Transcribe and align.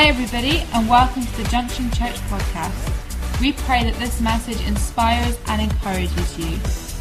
Hi, 0.00 0.08
everybody, 0.08 0.64
and 0.72 0.88
welcome 0.88 1.26
to 1.26 1.36
the 1.36 1.44
Junction 1.50 1.90
Church 1.90 2.16
podcast. 2.30 2.72
We 3.38 3.52
pray 3.52 3.84
that 3.84 3.96
this 3.96 4.18
message 4.22 4.66
inspires 4.66 5.38
and 5.46 5.60
encourages 5.60 6.38
you. 6.38 6.54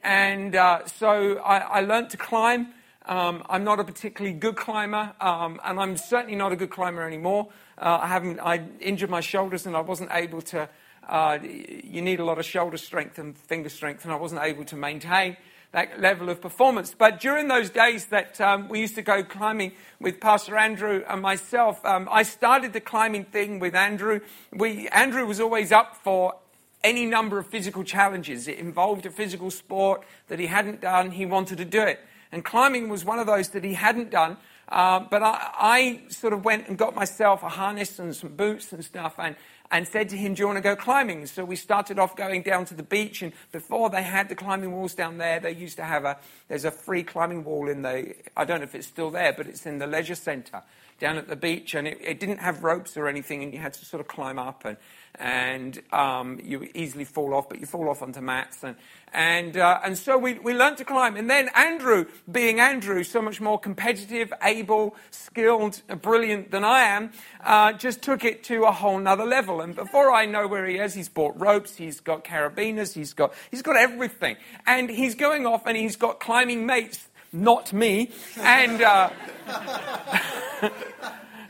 And 0.03 0.55
uh, 0.55 0.85
so 0.87 1.37
I, 1.37 1.59
I, 1.59 1.81
learned 1.81 2.09
to 2.09 2.17
climb. 2.17 2.73
Um, 3.05 3.43
I'm 3.49 3.63
not 3.63 3.79
a 3.79 3.83
particularly 3.83 4.35
good 4.37 4.57
climber, 4.57 5.13
um, 5.21 5.61
and 5.63 5.79
I'm 5.79 5.95
certainly 5.95 6.35
not 6.35 6.51
a 6.51 6.55
good 6.55 6.71
climber 6.71 7.03
anymore. 7.03 7.49
Uh, 7.77 7.99
I 8.01 8.07
haven't. 8.07 8.39
I 8.39 8.65
injured 8.81 9.09
my 9.09 9.21
shoulders, 9.21 9.65
and 9.65 9.75
I 9.77 9.81
wasn't 9.81 10.09
able 10.11 10.41
to. 10.41 10.67
Uh, 11.07 11.39
you 11.41 12.01
need 12.01 12.19
a 12.19 12.25
lot 12.25 12.37
of 12.37 12.45
shoulder 12.45 12.77
strength 12.77 13.17
and 13.17 13.37
finger 13.37 13.69
strength, 13.69 14.03
and 14.03 14.13
I 14.13 14.17
wasn't 14.17 14.41
able 14.41 14.65
to 14.65 14.75
maintain 14.75 15.37
that 15.73 15.99
level 15.99 16.29
of 16.29 16.39
performance. 16.39 16.95
But 16.97 17.19
during 17.19 17.47
those 17.47 17.69
days 17.69 18.05
that 18.07 18.39
um, 18.39 18.69
we 18.69 18.79
used 18.79 18.95
to 18.95 19.01
go 19.01 19.23
climbing 19.23 19.73
with 19.99 20.21
Pastor 20.21 20.55
Andrew 20.55 21.03
and 21.09 21.21
myself, 21.21 21.83
um, 21.83 22.07
I 22.11 22.23
started 22.23 22.73
the 22.73 22.79
climbing 22.79 23.25
thing 23.25 23.59
with 23.59 23.75
Andrew. 23.75 24.21
We, 24.51 24.87
Andrew 24.89 25.25
was 25.25 25.39
always 25.39 25.71
up 25.71 25.97
for 25.97 26.35
any 26.83 27.05
number 27.05 27.39
of 27.39 27.47
physical 27.47 27.83
challenges. 27.83 28.47
It 28.47 28.59
involved 28.59 29.05
a 29.07 29.09
physical 29.09 29.49
sport 29.49 30.03
that 30.27 30.37
he 30.37 30.45
hadn't 30.45 30.81
done, 30.81 31.11
he 31.11 31.25
wanted 31.25 31.57
to 31.57 31.65
do 31.65 31.81
it. 31.81 31.99
And 32.31 32.45
climbing 32.45 32.87
was 32.89 33.03
one 33.03 33.19
of 33.19 33.25
those 33.25 33.49
that 33.49 33.63
he 33.63 33.73
hadn't 33.73 34.11
done. 34.11 34.37
Uh, 34.69 34.99
but 34.99 35.21
I, 35.21 35.49
I, 35.59 36.01
sort 36.09 36.33
of 36.33 36.45
went 36.45 36.67
and 36.67 36.77
got 36.77 36.95
myself 36.95 37.43
a 37.43 37.49
harness 37.49 37.99
and 37.99 38.15
some 38.15 38.29
boots 38.29 38.71
and 38.71 38.83
stuff, 38.83 39.15
and 39.17 39.35
and 39.73 39.87
said 39.87 40.07
to 40.09 40.15
him, 40.15 40.35
Do 40.35 40.41
you 40.41 40.45
want 40.45 40.57
to 40.57 40.61
go 40.61 40.75
climbing? 40.75 41.25
So 41.25 41.43
we 41.43 41.55
started 41.55 41.97
off 41.97 42.15
going 42.15 42.43
down 42.43 42.63
to 42.65 42.75
the 42.75 42.83
beach. 42.83 43.23
And 43.23 43.33
before 43.51 43.89
they 43.89 44.03
had 44.03 44.29
the 44.29 44.35
climbing 44.35 44.71
walls 44.71 44.93
down 44.93 45.17
there, 45.17 45.39
they 45.39 45.51
used 45.51 45.77
to 45.77 45.83
have 45.83 46.05
a, 46.05 46.17
there's 46.47 46.63
a 46.63 46.71
free 46.71 47.01
climbing 47.01 47.43
wall 47.43 47.67
in 47.67 47.81
the, 47.81 48.13
I 48.37 48.45
don't 48.45 48.59
know 48.59 48.65
if 48.65 48.75
it's 48.75 48.87
still 48.87 49.09
there, 49.09 49.33
but 49.33 49.47
it's 49.47 49.65
in 49.65 49.79
the 49.79 49.87
leisure 49.87 50.15
centre 50.15 50.61
down 51.03 51.17
at 51.17 51.27
the 51.27 51.35
beach. 51.35 51.75
And 51.75 51.87
it, 51.87 51.99
it 52.01 52.19
didn't 52.19 52.39
have 52.39 52.63
ropes 52.63 52.97
or 52.97 53.07
anything, 53.07 53.43
and 53.43 53.53
you 53.53 53.59
had 53.59 53.73
to 53.73 53.85
sort 53.85 53.99
of 53.99 54.07
climb 54.07 54.39
up. 54.39 54.63
And, 54.65 54.77
and 55.15 55.79
um, 55.91 56.39
you 56.41 56.67
easily 56.73 57.03
fall 57.03 57.35
off, 57.35 57.49
but 57.49 57.59
you 57.59 57.67
fall 57.67 57.89
off 57.89 58.01
onto 58.01 58.21
mats. 58.21 58.63
And, 58.63 58.75
and, 59.13 59.57
uh, 59.57 59.81
and 59.83 59.97
so 59.97 60.17
we, 60.17 60.39
we 60.39 60.53
learned 60.55 60.77
to 60.77 60.85
climb. 60.85 61.17
And 61.17 61.29
then 61.29 61.49
Andrew, 61.55 62.05
being 62.31 62.59
Andrew, 62.59 63.03
so 63.03 63.21
much 63.21 63.41
more 63.41 63.59
competitive, 63.59 64.33
able, 64.41 64.95
skilled, 65.11 65.81
brilliant 66.01 66.51
than 66.51 66.63
I 66.63 66.79
am, 66.83 67.11
uh, 67.43 67.73
just 67.73 68.01
took 68.01 68.23
it 68.23 68.43
to 68.45 68.63
a 68.63 68.71
whole 68.71 68.97
nother 68.97 69.25
level. 69.25 69.61
And 69.61 69.75
before 69.75 70.11
I 70.11 70.25
know 70.25 70.47
where 70.47 70.65
he 70.65 70.77
is, 70.77 70.93
he's 70.93 71.09
bought 71.09 71.39
ropes, 71.39 71.75
he's 71.75 71.99
got 71.99 72.23
carabiners, 72.23 72.93
he's 72.93 73.13
got, 73.13 73.33
he's 73.51 73.61
got 73.61 73.75
everything. 73.75 74.37
And 74.65 74.89
he's 74.89 75.15
going 75.15 75.45
off 75.45 75.67
and 75.67 75.77
he's 75.77 75.97
got 75.97 76.19
climbing 76.21 76.65
mates, 76.65 77.09
not 77.33 77.73
me. 77.73 78.11
And, 78.39 78.81
uh, 78.81 79.09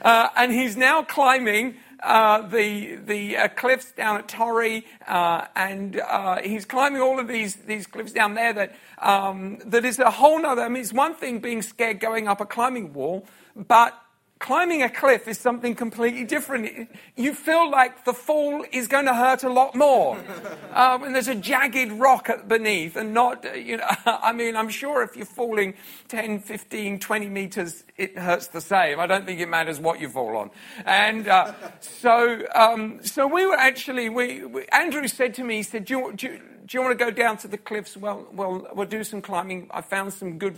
uh 0.02 0.30
and 0.36 0.52
he's 0.52 0.76
now 0.78 1.04
climbing 1.04 1.76
uh, 2.04 2.42
the, 2.48 2.96
the 2.96 3.38
uh, 3.38 3.48
cliffs 3.48 3.92
down 3.94 4.18
at 4.18 4.28
Torry, 4.28 4.86
uh, 5.08 5.46
and 5.56 6.00
uh, 6.00 6.42
he's 6.42 6.66
climbing 6.66 7.02
all 7.02 7.20
of 7.20 7.28
these, 7.28 7.56
these 7.56 7.88
cliffs 7.88 8.12
down 8.12 8.34
there 8.34 8.52
that, 8.52 8.76
um, 9.00 9.60
that 9.66 9.86
is 9.86 10.00
a 10.00 10.12
whole 10.12 10.42
nother, 10.42 10.64
I 10.64 10.70
mean, 10.70 10.82
it's 10.82 10.92
one 10.92 11.16
thing 11.16 11.40
being 11.40 11.62
scared 11.62 12.02
going 12.02 12.28
up 12.28 12.42
a 12.42 12.46
climbing 12.46 12.94
wall, 12.94 13.26
but 13.56 13.98
climbing 14.40 14.84
a 14.84 14.90
cliff 14.90 15.28
is 15.28 15.38
something 15.38 15.74
completely 15.74 16.26
different. 16.26 16.90
You 17.16 17.34
feel 17.34 17.70
like 17.72 18.04
the 18.04 18.14
fall 18.14 18.66
is 18.72 18.88
going 18.88 19.06
to 19.06 19.14
hurt 19.14 19.44
a 19.44 19.50
lot 19.50 19.76
more. 19.76 20.18
Uh, 20.74 20.98
when 20.98 21.14
there's 21.14 21.28
a 21.28 21.36
jagged 21.36 21.92
rock 21.92 22.28
beneath 22.48 22.96
and 22.96 23.14
not, 23.14 23.46
you 23.56 23.78
know, 23.78 23.86
I 24.08 24.34
mean, 24.34 24.56
I'm 24.56 24.70
sure 24.70 25.04
if 25.04 25.16
you're 25.16 25.24
falling 25.24 25.76
10, 26.08 26.40
15, 26.40 26.98
20 26.98 27.30
meters, 27.30 27.84
it 27.96 28.18
hurts 28.18 28.48
the 28.48 28.60
same. 28.60 29.00
I 29.00 29.06
don't 29.06 29.24
think 29.24 29.40
it 29.40 29.48
matters 29.48 29.80
what 29.80 30.02
you 30.02 30.10
fall 30.10 30.36
on. 30.36 30.50
And 30.84 31.28
uh, 31.28 31.54
so, 31.80 32.44
um, 32.56 33.04
so 33.04 33.28
we 33.28 33.46
were 33.46 33.56
actually, 33.56 34.10
we, 34.10 34.44
we, 34.46 34.66
Andrew 34.72 35.08
said 35.08 35.36
to 35.36 35.44
me, 35.44 35.58
he 35.58 35.64
said, 35.64 35.86
do 35.86 35.94
you, 35.94 36.14
do 36.14 36.28
you, 36.28 36.42
do 36.66 36.78
you 36.78 36.82
want 36.82 36.98
to 36.98 37.06
go 37.06 37.12
down 37.12 37.38
to 37.38 37.48
the 37.48 37.58
cliffs? 37.58 37.96
Well, 37.96 38.28
well, 38.32 38.68
we'll 38.74 38.88
do 38.88 39.04
some 39.04 39.22
climbing. 39.22 39.68
I 39.70 39.82
found 39.82 40.12
some 40.14 40.40
good 40.40 40.58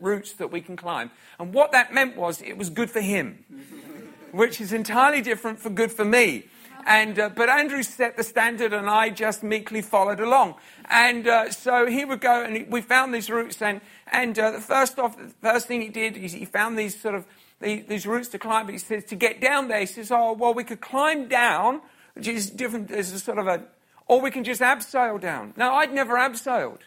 routes 0.00 0.32
that 0.34 0.50
we 0.50 0.60
can 0.60 0.76
climb. 0.76 1.10
And 1.38 1.52
what 1.52 1.72
that 1.72 1.92
meant 1.92 2.16
was 2.16 2.42
it 2.42 2.56
was 2.56 2.70
good 2.70 2.90
for 2.90 3.00
him, 3.00 3.44
which 4.32 4.60
is 4.60 4.72
entirely 4.72 5.22
different 5.22 5.58
for 5.58 5.70
good 5.70 5.92
for 5.92 6.04
me. 6.04 6.44
And, 6.86 7.18
uh, 7.18 7.30
but 7.30 7.48
Andrew 7.48 7.82
set 7.82 8.16
the 8.16 8.22
standard 8.22 8.72
and 8.72 8.88
I 8.88 9.10
just 9.10 9.42
meekly 9.42 9.82
followed 9.82 10.20
along. 10.20 10.54
And 10.88 11.26
uh, 11.26 11.50
so 11.50 11.86
he 11.86 12.04
would 12.04 12.20
go 12.20 12.44
and 12.44 12.70
we 12.70 12.80
found 12.80 13.12
these 13.12 13.28
routes. 13.28 13.60
And, 13.60 13.80
and 14.06 14.38
uh, 14.38 14.52
the 14.52 14.60
first 14.60 14.98
off, 14.98 15.16
the 15.16 15.34
first 15.42 15.66
thing 15.66 15.82
he 15.82 15.88
did 15.88 16.16
is 16.16 16.32
he 16.32 16.44
found 16.44 16.78
these 16.78 16.98
sort 16.98 17.16
of 17.16 17.26
these, 17.60 17.86
these 17.86 18.06
routes 18.06 18.28
to 18.28 18.38
climb. 18.38 18.66
But 18.66 18.72
he 18.72 18.78
says 18.78 19.04
to 19.06 19.16
get 19.16 19.40
down 19.40 19.66
there, 19.66 19.80
he 19.80 19.86
says, 19.86 20.12
oh, 20.12 20.32
well, 20.34 20.54
we 20.54 20.62
could 20.62 20.80
climb 20.80 21.28
down, 21.28 21.80
which 22.14 22.28
is 22.28 22.50
different. 22.50 22.86
There's 22.86 23.10
a 23.10 23.18
sort 23.18 23.38
of 23.38 23.48
a, 23.48 23.64
or 24.06 24.20
we 24.20 24.30
can 24.30 24.44
just 24.44 24.60
abseil 24.60 25.20
down. 25.20 25.54
Now, 25.56 25.74
I'd 25.74 25.92
never 25.92 26.14
abseiled. 26.14 26.82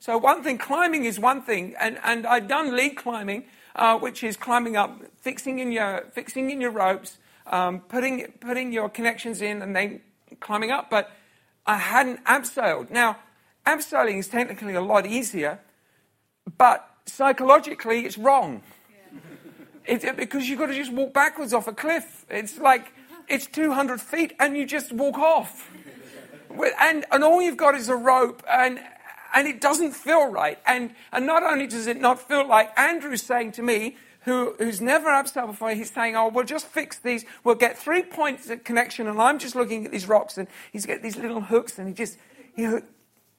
So 0.00 0.16
one 0.16 0.42
thing, 0.42 0.56
climbing 0.56 1.04
is 1.04 1.20
one 1.20 1.42
thing, 1.42 1.74
and, 1.78 1.98
and 2.02 2.26
I'd 2.26 2.48
done 2.48 2.74
lead 2.74 2.96
climbing, 2.96 3.44
uh, 3.76 3.98
which 3.98 4.24
is 4.24 4.34
climbing 4.34 4.74
up, 4.74 4.98
fixing 5.20 5.58
in 5.58 5.72
your, 5.72 6.06
fixing 6.12 6.50
in 6.50 6.58
your 6.58 6.70
ropes, 6.70 7.18
um, 7.46 7.80
putting, 7.80 8.32
putting 8.40 8.72
your 8.72 8.88
connections 8.88 9.42
in, 9.42 9.60
and 9.60 9.76
then 9.76 10.00
climbing 10.40 10.70
up, 10.70 10.88
but 10.88 11.10
I 11.66 11.76
hadn't 11.76 12.24
abseiled. 12.24 12.90
Now, 12.90 13.18
abseiling 13.66 14.18
is 14.18 14.28
technically 14.28 14.72
a 14.72 14.80
lot 14.80 15.04
easier, 15.04 15.60
but 16.56 16.88
psychologically 17.04 18.06
it's 18.06 18.16
wrong. 18.16 18.62
It's 19.84 20.06
because 20.16 20.48
you've 20.48 20.60
got 20.60 20.66
to 20.66 20.74
just 20.74 20.92
walk 20.92 21.12
backwards 21.12 21.52
off 21.52 21.68
a 21.68 21.74
cliff. 21.74 22.24
It's 22.30 22.56
like, 22.56 22.90
it's 23.28 23.46
200 23.46 24.00
feet 24.00 24.32
and 24.40 24.56
you 24.56 24.64
just 24.64 24.92
walk 24.92 25.18
off. 25.18 25.70
And, 26.80 27.04
and 27.12 27.22
all 27.22 27.40
you've 27.40 27.56
got 27.56 27.76
is 27.76 27.88
a 27.88 27.94
rope 27.94 28.42
and, 28.50 28.80
and 29.34 29.46
it 29.46 29.60
doesn't 29.60 29.92
feel 29.92 30.26
right. 30.26 30.58
And, 30.66 30.94
and 31.12 31.26
not 31.26 31.42
only 31.42 31.66
does 31.66 31.86
it 31.86 32.00
not 32.00 32.20
feel 32.20 32.46
like 32.46 32.76
Andrew's 32.78 33.22
saying 33.22 33.52
to 33.52 33.62
me, 33.62 33.96
who, 34.24 34.54
who's 34.58 34.80
never 34.80 35.08
abseiled 35.08 35.48
before, 35.48 35.70
he's 35.70 35.90
saying, 35.90 36.14
oh, 36.14 36.28
we'll 36.28 36.44
just 36.44 36.66
fix 36.66 36.98
these. 36.98 37.24
We'll 37.42 37.54
get 37.54 37.78
three 37.78 38.02
points 38.02 38.50
of 38.50 38.64
connection. 38.64 39.06
And 39.06 39.20
I'm 39.20 39.38
just 39.38 39.54
looking 39.54 39.86
at 39.86 39.92
these 39.92 40.06
rocks 40.06 40.36
and 40.36 40.46
he's 40.72 40.84
got 40.84 41.02
these 41.02 41.16
little 41.16 41.40
hooks 41.40 41.78
and 41.78 41.88
he 41.88 41.94
just, 41.94 42.18
you 42.54 42.70
know, 42.70 42.82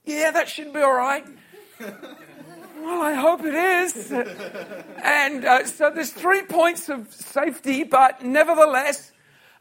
yeah, 0.06 0.32
that 0.32 0.50
should 0.50 0.74
be 0.74 0.80
all 0.80 0.96
right. 0.96 1.26
well, 1.80 3.02
I 3.02 3.14
hope 3.14 3.44
it 3.44 3.54
is. 3.54 4.12
and 4.12 5.46
uh, 5.46 5.66
so 5.66 5.92
there's 5.94 6.12
three 6.12 6.42
points 6.44 6.90
of 6.90 7.14
safety, 7.14 7.84
but 7.84 8.24
nevertheless, 8.24 9.11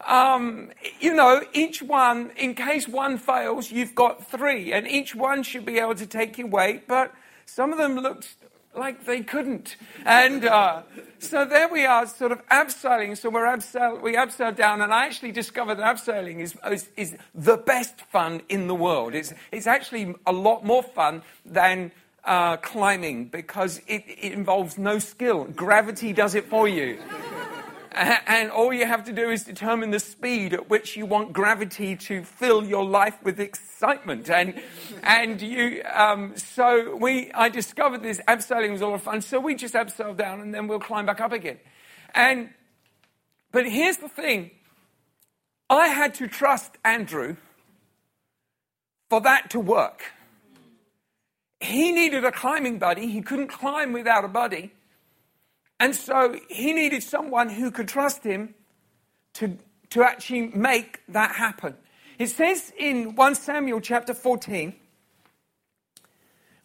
um, 0.07 0.71
you 1.01 1.15
know, 1.15 1.43
each 1.53 1.83
one, 1.83 2.31
in 2.37 2.55
case 2.55 2.89
one 2.89 3.19
fails, 3.19 3.71
you've 3.71 3.95
got 3.95 4.31
three, 4.31 4.73
and 4.73 4.89
each 4.89 5.15
one 5.15 5.43
should 5.43 5.65
be 5.65 5.79
able 5.79 5.95
to 5.95 6.07
take 6.07 6.39
your 6.39 6.47
weight, 6.47 6.87
but 6.89 7.13
some 7.47 7.73
of 7.73 7.79
them 7.79 7.97
looked 7.97 8.35
like 8.75 9.05
they 9.05 9.23
couldn't. 9.23 9.77
And 10.07 10.45
uh, 10.45 10.83
so 11.19 11.45
there 11.45 11.69
we 11.69 11.85
are, 11.85 12.07
sort 12.07 12.33
of 12.33 12.47
abseiling. 12.49 13.17
So 13.17 13.29
we're 13.29 13.47
abseil, 13.47 14.01
we 14.01 14.15
abseil 14.15 14.55
down, 14.55 14.81
and 14.81 14.93
I 14.93 15.07
actually 15.07 15.33
discovered 15.33 15.77
that 15.77 15.97
abseiling 15.97 16.41
is, 16.41 16.57
is, 16.71 16.89
is, 16.97 17.17
the 17.35 17.57
best 17.57 18.01
fun 18.13 18.43
in 18.49 18.69
the 18.69 18.75
world. 18.75 19.15
It's, 19.15 19.35
it's 19.51 19.67
actually 19.67 20.15
a 20.27 20.33
lot 20.33 20.65
more 20.65 20.83
fun 20.83 21.23
than 21.45 21.91
uh, 22.25 22.57
climbing 22.59 23.27
because 23.27 23.81
it, 23.87 24.05
it 24.07 24.33
involves 24.33 24.79
no 24.79 24.99
skill. 24.99 25.45
Gravity 25.45 26.13
does 26.13 26.35
it 26.35 26.47
for 26.47 26.69
you. 26.69 26.99
And 27.93 28.51
all 28.51 28.73
you 28.73 28.87
have 28.87 29.05
to 29.05 29.13
do 29.13 29.31
is 29.31 29.43
determine 29.43 29.91
the 29.91 29.99
speed 29.99 30.55
at 30.55 30.71
which 30.71 30.97
you 30.97 31.07
want 31.07 31.33
gravity 31.33 31.97
to 31.97 32.23
fill 32.23 32.65
your 32.65 32.85
life 32.85 33.21
with 33.25 33.41
excitement. 33.41 34.31
And, 34.31 34.63
and 35.03 35.43
you, 35.43 35.83
um, 35.93 36.37
so 36.37 36.95
we, 36.95 37.33
I 37.33 37.49
discovered 37.49 38.03
this 38.03 38.21
abseiling 38.29 38.71
was 38.73 38.81
a 38.81 38.87
lot 38.87 38.95
of 38.95 39.03
fun. 39.03 39.23
So 39.23 39.41
we 39.41 39.57
just 39.57 39.75
abseil 39.75 40.17
down 40.17 40.41
and 40.41 40.55
then 40.55 40.69
we'll 40.69 40.79
climb 40.79 41.07
back 41.07 41.21
up 41.21 41.33
again. 41.33 41.59
And, 42.15 42.51
but 43.51 43.67
here's 43.67 43.97
the 43.97 44.09
thing. 44.09 44.53
I 45.69 45.89
had 45.89 46.15
to 46.15 46.29
trust 46.29 46.79
Andrew 46.85 47.37
for 49.09 49.21
that 49.21 49.51
to 49.51 49.61
work. 49.61 50.05
He 51.59 51.91
needed 51.91 52.25
a 52.25 52.33
climbing 52.33 52.79
buddy. 52.79 53.09
He 53.09 53.21
couldn't 53.21 53.49
climb 53.49 53.93
without 53.93 54.25
a 54.25 54.29
buddy. 54.29 54.73
And 55.81 55.97
so 55.97 56.37
he 56.51 56.75
needed 56.75 57.03
someone 57.03 57.49
who 57.49 57.71
could 57.71 57.89
trust 57.89 58.23
him 58.23 58.55
to, 59.35 59.59
to 59.89 60.05
actually 60.05 60.49
make 60.49 61.01
that 61.09 61.35
happen. 61.35 61.75
It 62.19 62.29
says 62.29 62.71
in 62.79 63.15
1 63.15 63.35
Samuel 63.35 63.81
chapter 63.81 64.13
14, 64.13 64.75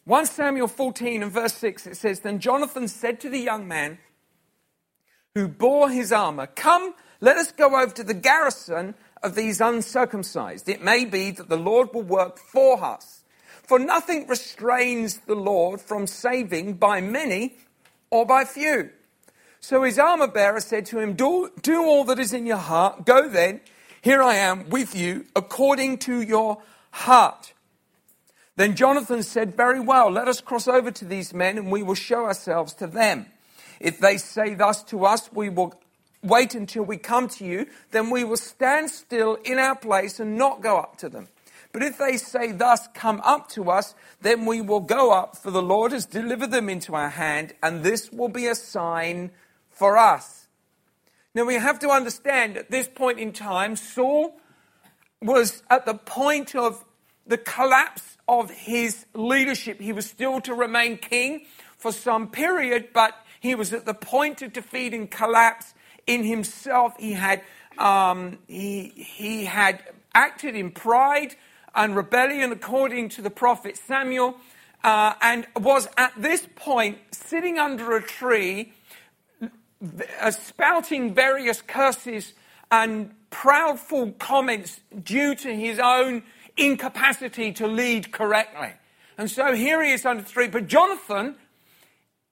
1 0.04 0.26
Samuel 0.26 0.68
14 0.68 1.22
and 1.22 1.32
verse 1.32 1.54
6, 1.54 1.86
it 1.86 1.96
says, 1.96 2.20
Then 2.20 2.38
Jonathan 2.38 2.88
said 2.88 3.18
to 3.20 3.30
the 3.30 3.40
young 3.40 3.66
man 3.66 3.98
who 5.34 5.48
bore 5.48 5.88
his 5.88 6.12
armor, 6.12 6.46
Come, 6.46 6.94
let 7.22 7.38
us 7.38 7.52
go 7.52 7.74
over 7.80 7.94
to 7.94 8.04
the 8.04 8.14
garrison 8.14 8.94
of 9.22 9.34
these 9.34 9.62
uncircumcised. 9.62 10.68
It 10.68 10.82
may 10.82 11.06
be 11.06 11.30
that 11.30 11.48
the 11.48 11.56
Lord 11.56 11.88
will 11.94 12.02
work 12.02 12.38
for 12.38 12.84
us. 12.84 13.24
For 13.62 13.78
nothing 13.78 14.28
restrains 14.28 15.20
the 15.20 15.34
Lord 15.34 15.80
from 15.80 16.06
saving 16.06 16.74
by 16.74 17.00
many 17.00 17.56
or 18.10 18.26
by 18.26 18.44
few. 18.44 18.90
So 19.68 19.82
his 19.82 19.98
armor 19.98 20.28
bearer 20.28 20.60
said 20.60 20.86
to 20.86 21.00
him, 21.00 21.14
do, 21.14 21.50
do 21.60 21.82
all 21.82 22.04
that 22.04 22.20
is 22.20 22.32
in 22.32 22.46
your 22.46 22.56
heart. 22.56 23.04
Go 23.04 23.28
then. 23.28 23.60
Here 24.00 24.22
I 24.22 24.36
am 24.36 24.70
with 24.70 24.94
you 24.94 25.24
according 25.34 25.98
to 26.06 26.20
your 26.20 26.62
heart. 26.92 27.52
Then 28.54 28.76
Jonathan 28.76 29.24
said, 29.24 29.56
Very 29.56 29.80
well, 29.80 30.08
let 30.08 30.28
us 30.28 30.40
cross 30.40 30.68
over 30.68 30.92
to 30.92 31.04
these 31.04 31.34
men 31.34 31.58
and 31.58 31.68
we 31.68 31.82
will 31.82 31.96
show 31.96 32.26
ourselves 32.26 32.74
to 32.74 32.86
them. 32.86 33.26
If 33.80 33.98
they 33.98 34.18
say 34.18 34.54
thus 34.54 34.84
to 34.84 35.04
us, 35.04 35.32
we 35.32 35.48
will 35.48 35.74
wait 36.22 36.54
until 36.54 36.84
we 36.84 36.96
come 36.96 37.26
to 37.30 37.44
you, 37.44 37.66
then 37.90 38.08
we 38.10 38.22
will 38.22 38.36
stand 38.36 38.90
still 38.90 39.34
in 39.34 39.58
our 39.58 39.74
place 39.74 40.20
and 40.20 40.38
not 40.38 40.62
go 40.62 40.76
up 40.76 40.96
to 40.98 41.08
them. 41.08 41.26
But 41.72 41.82
if 41.82 41.98
they 41.98 42.18
say 42.18 42.52
thus, 42.52 42.86
come 42.94 43.20
up 43.24 43.48
to 43.48 43.68
us, 43.72 43.96
then 44.22 44.46
we 44.46 44.60
will 44.60 44.78
go 44.78 45.10
up, 45.10 45.36
for 45.36 45.50
the 45.50 45.60
Lord 45.60 45.90
has 45.90 46.06
delivered 46.06 46.52
them 46.52 46.68
into 46.68 46.94
our 46.94 47.10
hand, 47.10 47.52
and 47.64 47.82
this 47.82 48.12
will 48.12 48.28
be 48.28 48.46
a 48.46 48.54
sign 48.54 49.32
for 49.76 49.98
us. 49.98 50.48
Now 51.34 51.44
we 51.44 51.54
have 51.54 51.78
to 51.80 51.90
understand 51.90 52.56
at 52.56 52.70
this 52.70 52.88
point 52.88 53.20
in 53.20 53.32
time, 53.32 53.76
Saul 53.76 54.34
was 55.20 55.62
at 55.68 55.84
the 55.84 55.94
point 55.94 56.54
of 56.54 56.82
the 57.26 57.36
collapse 57.36 58.16
of 58.26 58.50
his 58.50 59.04
leadership. 59.14 59.80
He 59.80 59.92
was 59.92 60.06
still 60.06 60.40
to 60.40 60.54
remain 60.54 60.96
king 60.96 61.44
for 61.76 61.92
some 61.92 62.28
period, 62.28 62.88
but 62.94 63.12
he 63.38 63.54
was 63.54 63.74
at 63.74 63.84
the 63.84 63.92
point 63.92 64.40
of 64.40 64.54
defeat 64.54 64.94
and 64.94 65.10
collapse 65.10 65.74
in 66.06 66.24
himself. 66.24 66.94
He 66.98 67.12
had, 67.12 67.42
um, 67.76 68.38
he, 68.46 68.92
he 68.96 69.44
had 69.44 69.82
acted 70.14 70.56
in 70.56 70.70
pride 70.70 71.36
and 71.74 71.94
rebellion 71.94 72.50
according 72.50 73.10
to 73.10 73.20
the 73.20 73.30
prophet 73.30 73.76
Samuel, 73.76 74.36
uh, 74.82 75.12
and 75.20 75.46
was 75.54 75.86
at 75.98 76.12
this 76.16 76.48
point 76.56 76.98
sitting 77.10 77.58
under 77.58 77.94
a 77.94 78.02
tree 78.02 78.72
Uh, 80.20 80.30
spouting 80.30 81.14
various 81.14 81.62
curses 81.62 82.34
and 82.70 83.14
proudful 83.30 84.16
comments 84.18 84.80
due 85.02 85.34
to 85.34 85.54
his 85.54 85.78
own 85.78 86.22
incapacity 86.56 87.52
to 87.52 87.66
lead 87.66 88.12
correctly. 88.12 88.72
And 89.18 89.30
so 89.30 89.54
here 89.54 89.82
he 89.82 89.92
is 89.92 90.04
under 90.04 90.22
three. 90.22 90.48
But 90.48 90.66
Jonathan 90.66 91.36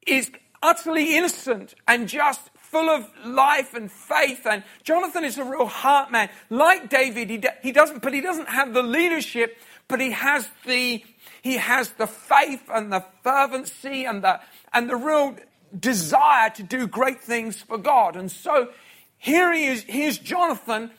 is 0.06 0.30
utterly 0.62 1.16
innocent 1.16 1.74
and 1.86 2.08
just 2.08 2.50
full 2.56 2.90
of 2.90 3.08
life 3.24 3.74
and 3.74 3.90
faith. 3.90 4.46
And 4.46 4.64
Jonathan 4.82 5.24
is 5.24 5.38
a 5.38 5.44
real 5.44 5.66
heart 5.66 6.10
man. 6.10 6.28
Like 6.50 6.90
David, 6.90 7.30
he, 7.30 7.42
he 7.62 7.72
doesn't, 7.72 8.02
but 8.02 8.12
he 8.12 8.20
doesn't 8.20 8.48
have 8.48 8.74
the 8.74 8.82
leadership, 8.82 9.56
but 9.88 10.00
he 10.00 10.10
has 10.10 10.48
the, 10.66 11.04
he 11.42 11.56
has 11.58 11.90
the 11.92 12.06
faith 12.06 12.62
and 12.68 12.92
the 12.92 13.04
fervency 13.22 14.04
and 14.04 14.24
the, 14.24 14.40
and 14.72 14.90
the 14.90 14.96
real 14.96 15.36
desire 15.78 16.50
to 16.50 16.62
do 16.62 16.86
great 16.86 17.20
things 17.20 17.60
for 17.60 17.78
God. 17.78 18.16
And 18.16 18.30
so 18.30 18.70
here 19.18 19.52
he 19.52 19.66
is, 19.66 19.82
here's 19.84 20.18
Jonathan, 20.18 20.90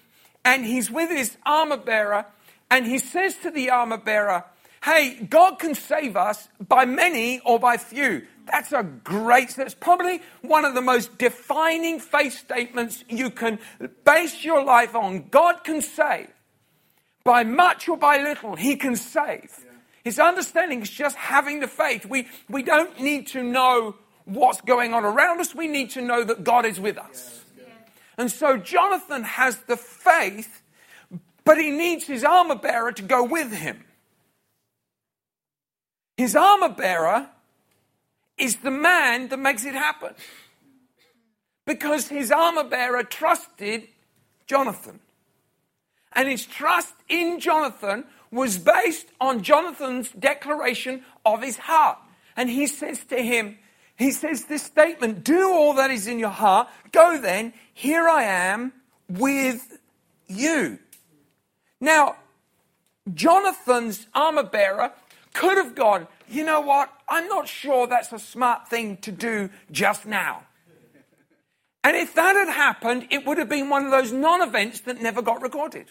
and 0.43 0.65
he's 0.65 0.89
with 0.91 1.09
his 1.09 1.37
armor 1.45 1.77
bearer, 1.77 2.25
and 2.69 2.85
he 2.85 2.99
says 2.99 3.35
to 3.43 3.51
the 3.51 3.69
armor 3.69 3.97
bearer, 3.97 4.45
Hey, 4.83 5.15
God 5.15 5.57
can 5.57 5.73
save 5.73 6.15
us 6.15 6.47
by 6.59 6.85
many 6.85 7.39
or 7.39 7.59
by 7.59 7.77
few. 7.77 8.21
That's 8.45 8.71
a 8.71 8.83
great, 8.83 9.49
that's 9.49 9.73
probably 9.73 10.21
one 10.41 10.63
of 10.63 10.75
the 10.75 10.81
most 10.81 11.17
defining 11.17 11.99
faith 11.99 12.37
statements 12.37 13.03
you 13.09 13.31
can 13.31 13.57
base 14.03 14.43
your 14.43 14.63
life 14.63 14.93
on. 14.93 15.29
God 15.29 15.63
can 15.63 15.81
save. 15.81 16.29
By 17.23 17.43
much 17.43 17.89
or 17.89 17.97
by 17.97 18.21
little, 18.21 18.55
He 18.55 18.75
can 18.75 18.95
save. 18.95 19.51
His 20.03 20.19
understanding 20.19 20.83
is 20.83 20.89
just 20.91 21.15
having 21.15 21.61
the 21.61 21.67
faith. 21.67 22.05
We, 22.05 22.27
we 22.47 22.61
don't 22.61 23.01
need 23.01 23.25
to 23.29 23.41
know 23.41 23.95
what's 24.25 24.61
going 24.61 24.93
on 24.93 25.05
around 25.05 25.39
us, 25.39 25.55
we 25.55 25.67
need 25.67 25.91
to 25.91 26.01
know 26.01 26.23
that 26.23 26.43
God 26.43 26.65
is 26.65 26.79
with 26.79 26.97
us. 26.97 27.43
And 28.17 28.31
so 28.31 28.57
Jonathan 28.57 29.23
has 29.23 29.57
the 29.67 29.77
faith, 29.77 30.61
but 31.43 31.57
he 31.57 31.69
needs 31.69 32.05
his 32.05 32.23
armor 32.23 32.55
bearer 32.55 32.91
to 32.91 33.01
go 33.01 33.23
with 33.23 33.51
him. 33.51 33.83
His 36.17 36.35
armor 36.35 36.69
bearer 36.69 37.29
is 38.37 38.57
the 38.57 38.71
man 38.71 39.27
that 39.29 39.37
makes 39.37 39.65
it 39.65 39.75
happen. 39.75 40.13
Because 41.65 42.07
his 42.07 42.31
armor 42.31 42.63
bearer 42.63 43.03
trusted 43.03 43.87
Jonathan. 44.47 44.99
And 46.13 46.29
his 46.29 46.45
trust 46.45 46.93
in 47.09 47.39
Jonathan 47.39 48.05
was 48.31 48.57
based 48.57 49.07
on 49.19 49.43
Jonathan's 49.43 50.09
declaration 50.11 51.03
of 51.25 51.41
his 51.41 51.57
heart. 51.57 51.97
And 52.37 52.49
he 52.49 52.67
says 52.67 53.03
to 53.05 53.21
him, 53.21 53.57
he 53.95 54.11
says 54.11 54.45
this 54.45 54.63
statement 54.63 55.23
Do 55.23 55.51
all 55.51 55.73
that 55.75 55.91
is 55.91 56.07
in 56.07 56.19
your 56.19 56.29
heart. 56.29 56.67
Go 56.91 57.19
then, 57.19 57.53
here 57.73 58.07
I 58.07 58.23
am 58.23 58.73
with 59.09 59.79
you. 60.27 60.79
Now, 61.79 62.15
Jonathan's 63.13 64.07
armor 64.13 64.43
bearer 64.43 64.91
could 65.33 65.57
have 65.57 65.75
gone, 65.75 66.07
You 66.27 66.43
know 66.43 66.61
what? 66.61 66.91
I'm 67.07 67.27
not 67.27 67.47
sure 67.47 67.87
that's 67.87 68.11
a 68.11 68.19
smart 68.19 68.67
thing 68.67 68.97
to 68.97 69.11
do 69.11 69.49
just 69.71 70.05
now. 70.05 70.43
And 71.83 71.95
if 71.95 72.15
that 72.15 72.35
had 72.35 72.51
happened, 72.51 73.07
it 73.11 73.27
would 73.27 73.37
have 73.37 73.47
been 73.47 73.69
one 73.69 73.85
of 73.85 73.91
those 73.91 74.11
non 74.11 74.41
events 74.41 74.81
that 74.81 75.01
never 75.01 75.21
got 75.21 75.41
recorded. 75.41 75.85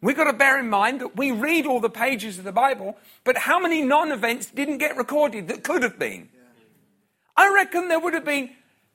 We've 0.00 0.16
got 0.16 0.30
to 0.30 0.32
bear 0.32 0.60
in 0.60 0.70
mind 0.70 1.00
that 1.00 1.16
we 1.16 1.32
read 1.32 1.66
all 1.66 1.80
the 1.80 1.90
pages 1.90 2.38
of 2.38 2.44
the 2.44 2.52
Bible, 2.52 2.96
but 3.24 3.36
how 3.36 3.58
many 3.58 3.82
non 3.82 4.12
events 4.12 4.46
didn't 4.50 4.78
get 4.78 4.96
recorded 4.96 5.48
that 5.48 5.64
could 5.64 5.82
have 5.82 5.98
been? 5.98 6.28
I 7.38 7.54
reckon 7.54 7.86
there 7.86 8.00
would 8.00 8.14
have 8.14 8.24
been 8.24 8.50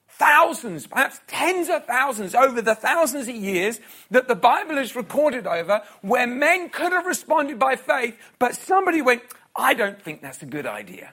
thousands, 0.09 0.85
perhaps 0.85 1.21
tens 1.27 1.69
of 1.69 1.85
thousands 1.85 2.35
over 2.35 2.61
the 2.61 2.75
thousands 2.75 3.29
of 3.29 3.35
years 3.35 3.79
that 4.11 4.27
the 4.27 4.35
Bible 4.35 4.77
is 4.77 4.97
recorded 4.97 5.47
over 5.47 5.81
where 6.01 6.27
men 6.27 6.69
could 6.69 6.91
have 6.91 7.05
responded 7.05 7.57
by 7.57 7.77
faith, 7.77 8.17
but 8.39 8.53
somebody 8.53 9.01
went, 9.01 9.21
I 9.55 9.73
don't 9.73 10.01
think 10.01 10.21
that's 10.21 10.41
a 10.43 10.45
good 10.45 10.65
idea. 10.65 11.11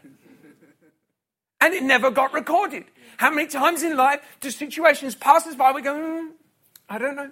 And 1.60 1.72
it 1.72 1.84
never 1.84 2.10
got 2.10 2.32
recorded. 2.32 2.84
How 3.16 3.30
many 3.30 3.46
times 3.46 3.84
in 3.84 3.96
life 3.96 4.20
do 4.40 4.50
situations 4.50 5.14
pass 5.14 5.46
us 5.46 5.54
by? 5.54 5.70
We 5.70 5.82
go, 5.82 5.94
mm, 5.94 6.30
I 6.88 6.98
don't 6.98 7.14
know. 7.14 7.30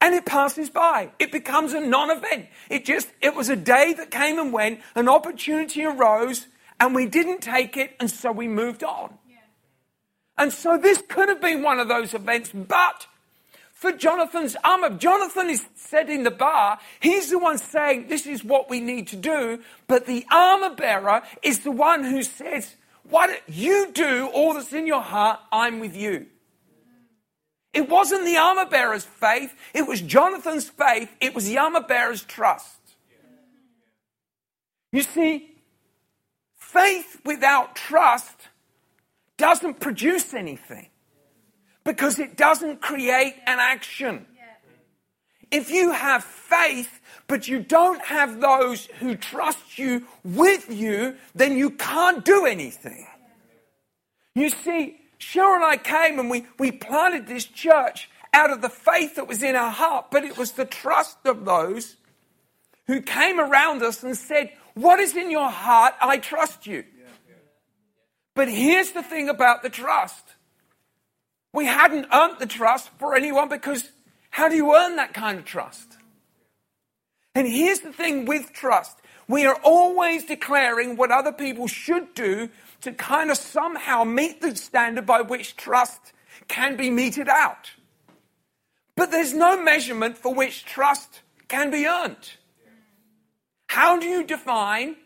And 0.00 0.14
it 0.14 0.26
passes 0.26 0.70
by. 0.70 1.10
It 1.18 1.32
becomes 1.32 1.72
a 1.72 1.80
non-event. 1.80 2.46
It 2.70 2.84
just, 2.84 3.08
it 3.20 3.34
was 3.34 3.48
a 3.48 3.56
day 3.56 3.94
that 3.94 4.12
came 4.12 4.38
and 4.38 4.52
went, 4.52 4.80
an 4.94 5.08
opportunity 5.08 5.84
arose, 5.84 6.46
and 6.80 6.94
we 6.94 7.06
didn't 7.06 7.40
take 7.40 7.76
it, 7.76 7.94
and 8.00 8.10
so 8.10 8.32
we 8.32 8.48
moved 8.48 8.82
on. 8.82 9.14
Yeah. 9.28 9.36
And 10.38 10.52
so 10.52 10.78
this 10.78 11.02
could 11.08 11.28
have 11.28 11.40
been 11.40 11.62
one 11.62 11.78
of 11.78 11.88
those 11.88 12.14
events, 12.14 12.50
but 12.52 13.06
for 13.80 13.92
Jonathan's 13.92 14.56
armor. 14.62 14.90
Jonathan 14.90 15.48
is 15.48 15.64
said 15.74 16.10
in 16.10 16.22
the 16.22 16.30
bar, 16.30 16.78
he's 17.00 17.30
the 17.30 17.38
one 17.38 17.56
saying 17.56 18.08
this 18.08 18.26
is 18.26 18.44
what 18.44 18.68
we 18.68 18.78
need 18.78 19.06
to 19.08 19.16
do, 19.16 19.62
but 19.86 20.04
the 20.04 20.26
armor 20.30 20.74
bearer 20.74 21.22
is 21.42 21.60
the 21.60 21.70
one 21.70 22.04
who 22.04 22.22
says, 22.22 22.76
why 23.08 23.26
don't 23.26 23.42
you 23.48 23.90
do 23.92 24.28
all 24.34 24.52
that's 24.52 24.74
in 24.74 24.86
your 24.86 25.00
heart? 25.00 25.40
I'm 25.50 25.80
with 25.80 25.96
you. 25.96 26.26
It 27.72 27.88
wasn't 27.88 28.26
the 28.26 28.36
armor 28.36 28.66
bearer's 28.66 29.04
faith, 29.04 29.54
it 29.72 29.86
was 29.86 30.02
Jonathan's 30.02 30.68
faith, 30.68 31.08
it 31.18 31.34
was 31.34 31.46
the 31.46 31.56
armor 31.56 31.80
bearer's 31.82 32.22
trust. 32.22 32.76
You 34.92 35.02
see, 35.02 35.49
faith 36.72 37.20
without 37.24 37.74
trust 37.74 38.48
doesn't 39.36 39.80
produce 39.80 40.34
anything 40.34 40.88
because 41.84 42.18
it 42.18 42.36
doesn't 42.36 42.80
create 42.80 43.34
an 43.46 43.58
action. 43.58 44.26
If 45.50 45.70
you 45.70 45.90
have 45.90 46.22
faith, 46.22 47.00
but 47.26 47.48
you 47.48 47.60
don't 47.60 48.02
have 48.02 48.40
those 48.40 48.86
who 49.00 49.16
trust 49.16 49.78
you 49.78 50.06
with 50.22 50.70
you, 50.70 51.16
then 51.34 51.56
you 51.56 51.70
can't 51.70 52.24
do 52.24 52.46
anything. 52.46 53.06
You 54.34 54.50
see, 54.50 55.00
Cheryl 55.18 55.56
and 55.56 55.64
I 55.64 55.76
came 55.76 56.18
and 56.20 56.30
we, 56.30 56.46
we 56.58 56.70
planted 56.70 57.26
this 57.26 57.46
church 57.46 58.08
out 58.32 58.50
of 58.50 58.62
the 58.62 58.68
faith 58.68 59.16
that 59.16 59.26
was 59.26 59.42
in 59.42 59.56
our 59.56 59.70
heart, 59.72 60.06
but 60.12 60.24
it 60.24 60.38
was 60.38 60.52
the 60.52 60.64
trust 60.64 61.18
of 61.24 61.44
those 61.44 61.96
who 62.86 63.02
came 63.02 63.40
around 63.40 63.82
us 63.82 64.02
and 64.02 64.16
said, 64.16 64.50
What 64.74 65.00
is 65.00 65.16
in 65.16 65.30
your 65.30 65.50
heart? 65.50 65.94
I 66.00 66.18
trust 66.18 66.66
you. 66.66 66.84
But 68.34 68.48
here's 68.48 68.92
the 68.92 69.02
thing 69.02 69.28
about 69.28 69.62
the 69.62 69.70
trust 69.70 70.24
we 71.52 71.66
hadn't 71.66 72.06
earned 72.12 72.38
the 72.38 72.46
trust 72.46 72.90
for 72.98 73.16
anyone 73.16 73.48
because 73.48 73.90
how 74.30 74.48
do 74.48 74.54
you 74.54 74.74
earn 74.74 74.96
that 74.96 75.12
kind 75.12 75.38
of 75.38 75.44
trust? 75.44 75.96
And 77.34 77.46
here's 77.46 77.80
the 77.80 77.92
thing 77.92 78.24
with 78.24 78.52
trust 78.52 78.96
we 79.28 79.46
are 79.46 79.58
always 79.62 80.24
declaring 80.24 80.96
what 80.96 81.12
other 81.12 81.32
people 81.32 81.68
should 81.68 82.14
do 82.14 82.48
to 82.80 82.92
kind 82.92 83.30
of 83.30 83.36
somehow 83.36 84.02
meet 84.02 84.40
the 84.40 84.56
standard 84.56 85.06
by 85.06 85.20
which 85.20 85.56
trust 85.56 86.12
can 86.48 86.76
be 86.76 86.90
meted 86.90 87.28
out. 87.28 87.70
But 88.96 89.12
there's 89.12 89.32
no 89.32 89.60
measurement 89.62 90.18
for 90.18 90.34
which 90.34 90.64
trust 90.64 91.20
can 91.46 91.70
be 91.70 91.86
earned. 91.86 92.32
How 93.70 94.00
do 94.00 94.06
you 94.06 94.24
define 94.24 94.96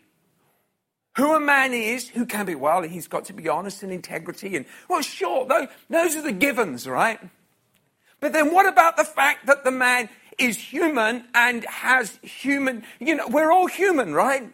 who 1.19 1.35
a 1.35 1.39
man 1.39 1.75
is, 1.75 2.09
who 2.09 2.25
can 2.25 2.47
be, 2.47 2.55
well, 2.55 2.81
he's 2.81 3.07
got 3.07 3.27
to 3.27 3.35
be 3.35 3.47
honest 3.47 3.83
and 3.83 3.93
integrity. 3.93 4.57
And, 4.57 4.65
well, 4.89 5.03
sure, 5.03 5.47
those, 5.47 5.69
those 5.91 6.17
are 6.17 6.23
the 6.23 6.33
givens, 6.33 6.89
right? 6.89 7.21
But 8.21 8.33
then 8.33 8.55
what 8.55 8.67
about 8.67 8.97
the 8.97 9.05
fact 9.05 9.49
that 9.49 9.65
the 9.65 9.71
man 9.71 10.09
is 10.39 10.57
human 10.57 11.27
and 11.35 11.63
has 11.67 12.19
human, 12.23 12.85
you 13.01 13.17
know, 13.17 13.29
we're 13.29 13.53
all 13.53 13.67
human, 13.67 14.15
right? 14.15 14.51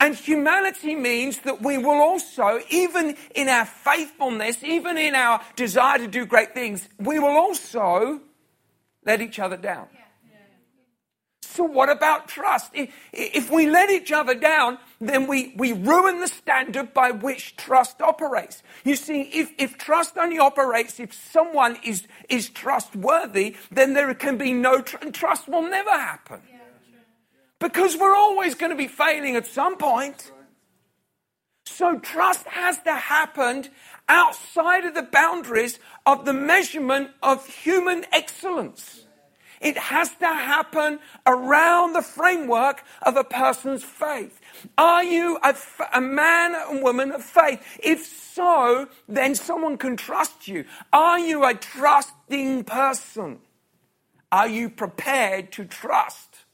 And 0.00 0.16
humanity 0.16 0.96
means 0.96 1.38
that 1.42 1.62
we 1.62 1.78
will 1.78 2.02
also, 2.02 2.58
even 2.70 3.16
in 3.36 3.48
our 3.48 3.64
faithfulness, 3.64 4.64
even 4.64 4.98
in 4.98 5.14
our 5.14 5.40
desire 5.54 5.98
to 5.98 6.08
do 6.08 6.26
great 6.26 6.52
things, 6.52 6.88
we 6.98 7.20
will 7.20 7.36
also 7.36 8.22
let 9.04 9.20
each 9.20 9.38
other 9.38 9.56
down. 9.56 9.86
So, 11.56 11.64
what 11.64 11.88
about 11.88 12.28
trust? 12.28 12.72
If 13.14 13.50
we 13.50 13.66
let 13.70 13.88
each 13.88 14.12
other 14.12 14.34
down, 14.34 14.76
then 15.00 15.26
we, 15.26 15.54
we 15.56 15.72
ruin 15.72 16.20
the 16.20 16.28
standard 16.28 16.92
by 16.92 17.12
which 17.12 17.56
trust 17.56 18.02
operates. 18.02 18.62
You 18.84 18.94
see, 18.94 19.22
if, 19.22 19.54
if 19.56 19.78
trust 19.78 20.18
only 20.18 20.38
operates 20.38 21.00
if 21.00 21.14
someone 21.14 21.78
is, 21.82 22.06
is 22.28 22.50
trustworthy, 22.50 23.56
then 23.70 23.94
there 23.94 24.12
can 24.12 24.36
be 24.36 24.52
no 24.52 24.82
tr- 24.82 25.08
trust 25.12 25.48
will 25.48 25.62
never 25.62 25.88
happen. 25.88 26.42
Because 27.58 27.96
we're 27.96 28.14
always 28.14 28.54
going 28.54 28.70
to 28.70 28.76
be 28.76 28.88
failing 28.88 29.34
at 29.34 29.46
some 29.46 29.78
point. 29.78 30.30
So 31.64 31.98
trust 32.00 32.46
has 32.48 32.80
to 32.80 32.92
happen 32.92 33.64
outside 34.10 34.84
of 34.84 34.94
the 34.94 35.04
boundaries 35.04 35.78
of 36.04 36.26
the 36.26 36.34
measurement 36.34 37.12
of 37.22 37.48
human 37.48 38.04
excellence. 38.12 39.05
It 39.60 39.76
has 39.78 40.10
to 40.16 40.26
happen 40.26 40.98
around 41.26 41.92
the 41.92 42.02
framework 42.02 42.84
of 43.02 43.16
a 43.16 43.24
person's 43.24 43.82
faith. 43.84 44.40
Are 44.76 45.04
you 45.04 45.38
a, 45.42 46.00
man 46.00 46.54
and 46.54 46.82
woman 46.82 47.12
of 47.12 47.22
faith? 47.22 47.62
If 47.82 48.06
so, 48.06 48.88
then 49.08 49.34
someone 49.34 49.78
can 49.78 49.96
trust 49.96 50.48
you. 50.48 50.64
Are 50.92 51.18
you 51.18 51.44
a 51.44 51.54
trusting 51.54 52.64
person? 52.64 53.38
Are 54.30 54.48
you 54.48 54.68
prepared 54.68 55.52
to 55.52 55.64
trust 55.64 56.44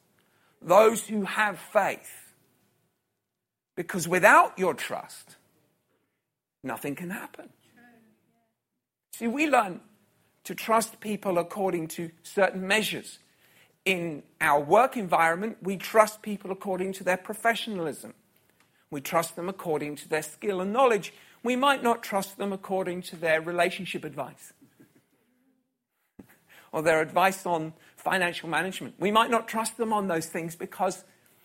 those 0.61 1.07
who 1.07 1.25
have 1.25 1.59
faith? 1.59 2.35
Because 3.75 4.07
without 4.07 4.59
your 4.59 4.75
trust, 4.75 5.37
nothing 6.63 6.95
can 6.95 7.11
happen. 7.11 7.49
See, 9.15 9.27
we 9.27 9.47
learn 9.47 9.81
to 10.45 10.55
trust 10.55 11.01
people 11.01 11.39
according 11.39 11.89
to 11.89 12.11
certain 12.23 12.67
measures. 12.67 13.19
In 13.85 14.23
our 14.41 14.61
work 14.61 14.97
environment, 14.97 15.59
we 15.63 15.77
trust 15.77 16.23
people 16.23 16.51
according 16.51 16.93
to 16.95 17.05
their 17.05 17.17
professionalism. 17.17 18.15
We 18.91 19.01
trust 19.01 19.37
them 19.37 19.49
according 19.49 19.97
to 19.97 20.09
their 20.09 20.23
skill 20.23 20.61
and 20.61 20.73
knowledge. 20.73 21.13
We 21.43 21.57
might 21.57 21.83
not 21.83 22.03
trust 22.03 22.39
them 22.39 22.53
according 22.53 23.03
to 23.03 23.17
their 23.17 23.41
relationship 23.41 24.05
advice 24.05 24.53
or 26.73 26.83
their 26.83 27.01
advice 27.01 27.47
on 27.47 27.73
financial 27.97 28.49
management. 28.49 28.95
We 28.99 29.11
might 29.11 29.31
not 29.31 29.49
trust 29.49 29.77
them 29.77 29.93
on 29.93 30.09
those 30.09 30.27
things 30.27 30.55
because 30.55 31.05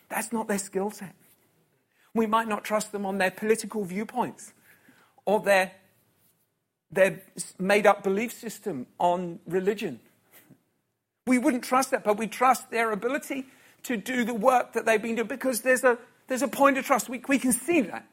that's 0.10 0.32
not 0.32 0.48
their 0.48 0.60
skill 0.60 0.92
set. 0.92 1.16
We 2.14 2.26
might 2.26 2.48
not 2.48 2.64
trust 2.64 2.92
them 2.92 3.06
on 3.06 3.18
their 3.18 3.32
political 3.32 3.84
viewpoints 3.84 4.54
or 5.26 5.40
their 5.40 5.72
their 6.92 7.22
made 7.60 7.86
up 7.86 8.04
belief 8.04 8.32
system 8.32 8.88
on 9.00 9.40
religion. 9.46 10.00
We 11.26 11.38
wouldn't 11.38 11.64
trust 11.64 11.92
that, 11.92 12.04
but 12.04 12.18
we 12.18 12.28
trust 12.28 12.72
their 12.72 12.92
ability 12.92 13.46
to 13.84 13.98
do 13.98 14.24
the 14.24 14.34
work 14.34 14.74
that 14.74 14.86
they've 14.86 15.02
been 15.02 15.16
doing 15.16 15.28
because 15.28 15.62
there's 15.62 15.84
a, 15.84 15.98
there's 16.28 16.42
a 16.42 16.48
point 16.48 16.78
of 16.78 16.86
trust. 16.86 17.10
We, 17.10 17.22
we 17.28 17.40
can 17.40 17.52
see 17.52 17.82
that. 17.82 18.06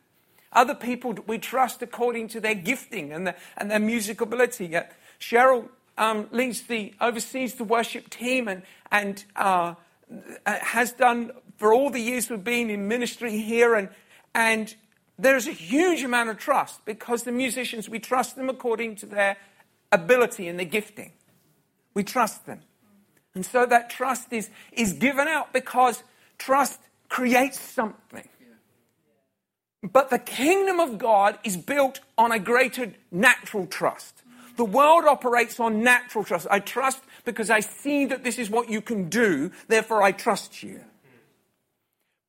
Other 0.52 0.74
people 0.74 1.16
we 1.26 1.38
trust 1.38 1.82
according 1.82 2.28
to 2.28 2.40
their 2.40 2.54
gifting 2.54 3.12
and, 3.12 3.26
the, 3.26 3.34
and 3.56 3.70
their 3.70 3.80
music 3.80 4.20
ability. 4.20 4.76
Cheryl 5.20 5.68
um, 5.98 6.28
leads 6.30 6.62
the, 6.62 6.94
oversees 7.00 7.54
the 7.54 7.64
worship 7.64 8.08
team 8.08 8.48
and, 8.48 8.62
and 8.90 9.24
uh, 9.34 9.74
has 10.46 10.92
done 10.92 11.32
for 11.56 11.74
all 11.74 11.90
the 11.90 12.00
years 12.00 12.30
we've 12.30 12.44
been 12.44 12.70
in 12.70 12.86
ministry 12.86 13.38
here. 13.38 13.74
And, 13.74 13.88
and 14.34 14.74
there's 15.18 15.46
a 15.46 15.52
huge 15.52 16.02
amount 16.02 16.30
of 16.30 16.38
trust 16.38 16.84
because 16.84 17.22
the 17.22 17.32
musicians, 17.32 17.88
we 17.88 17.98
trust 17.98 18.36
them 18.36 18.48
according 18.48 18.96
to 18.96 19.06
their 19.06 19.36
ability 19.92 20.48
and 20.48 20.58
their 20.58 20.66
gifting. 20.66 21.12
We 21.94 22.02
trust 22.02 22.46
them. 22.46 22.60
And 23.34 23.46
so 23.46 23.66
that 23.66 23.90
trust 23.90 24.32
is, 24.32 24.50
is 24.72 24.92
given 24.92 25.28
out 25.28 25.52
because 25.52 26.02
trust 26.38 26.80
creates 27.08 27.60
something. 27.60 28.28
But 29.82 30.10
the 30.10 30.18
kingdom 30.18 30.80
of 30.80 30.98
God 30.98 31.38
is 31.44 31.56
built 31.56 32.00
on 32.16 32.32
a 32.32 32.38
greater 32.38 32.92
natural 33.12 33.66
trust. 33.66 34.22
The 34.56 34.64
world 34.64 35.04
operates 35.04 35.60
on 35.60 35.82
natural 35.82 36.24
trust. 36.24 36.46
I 36.50 36.60
trust 36.60 37.02
because 37.24 37.50
I 37.50 37.60
see 37.60 38.06
that 38.06 38.24
this 38.24 38.38
is 38.38 38.48
what 38.48 38.70
you 38.70 38.80
can 38.80 39.08
do, 39.08 39.50
therefore 39.68 40.02
I 40.02 40.12
trust 40.12 40.62
you. 40.62 40.80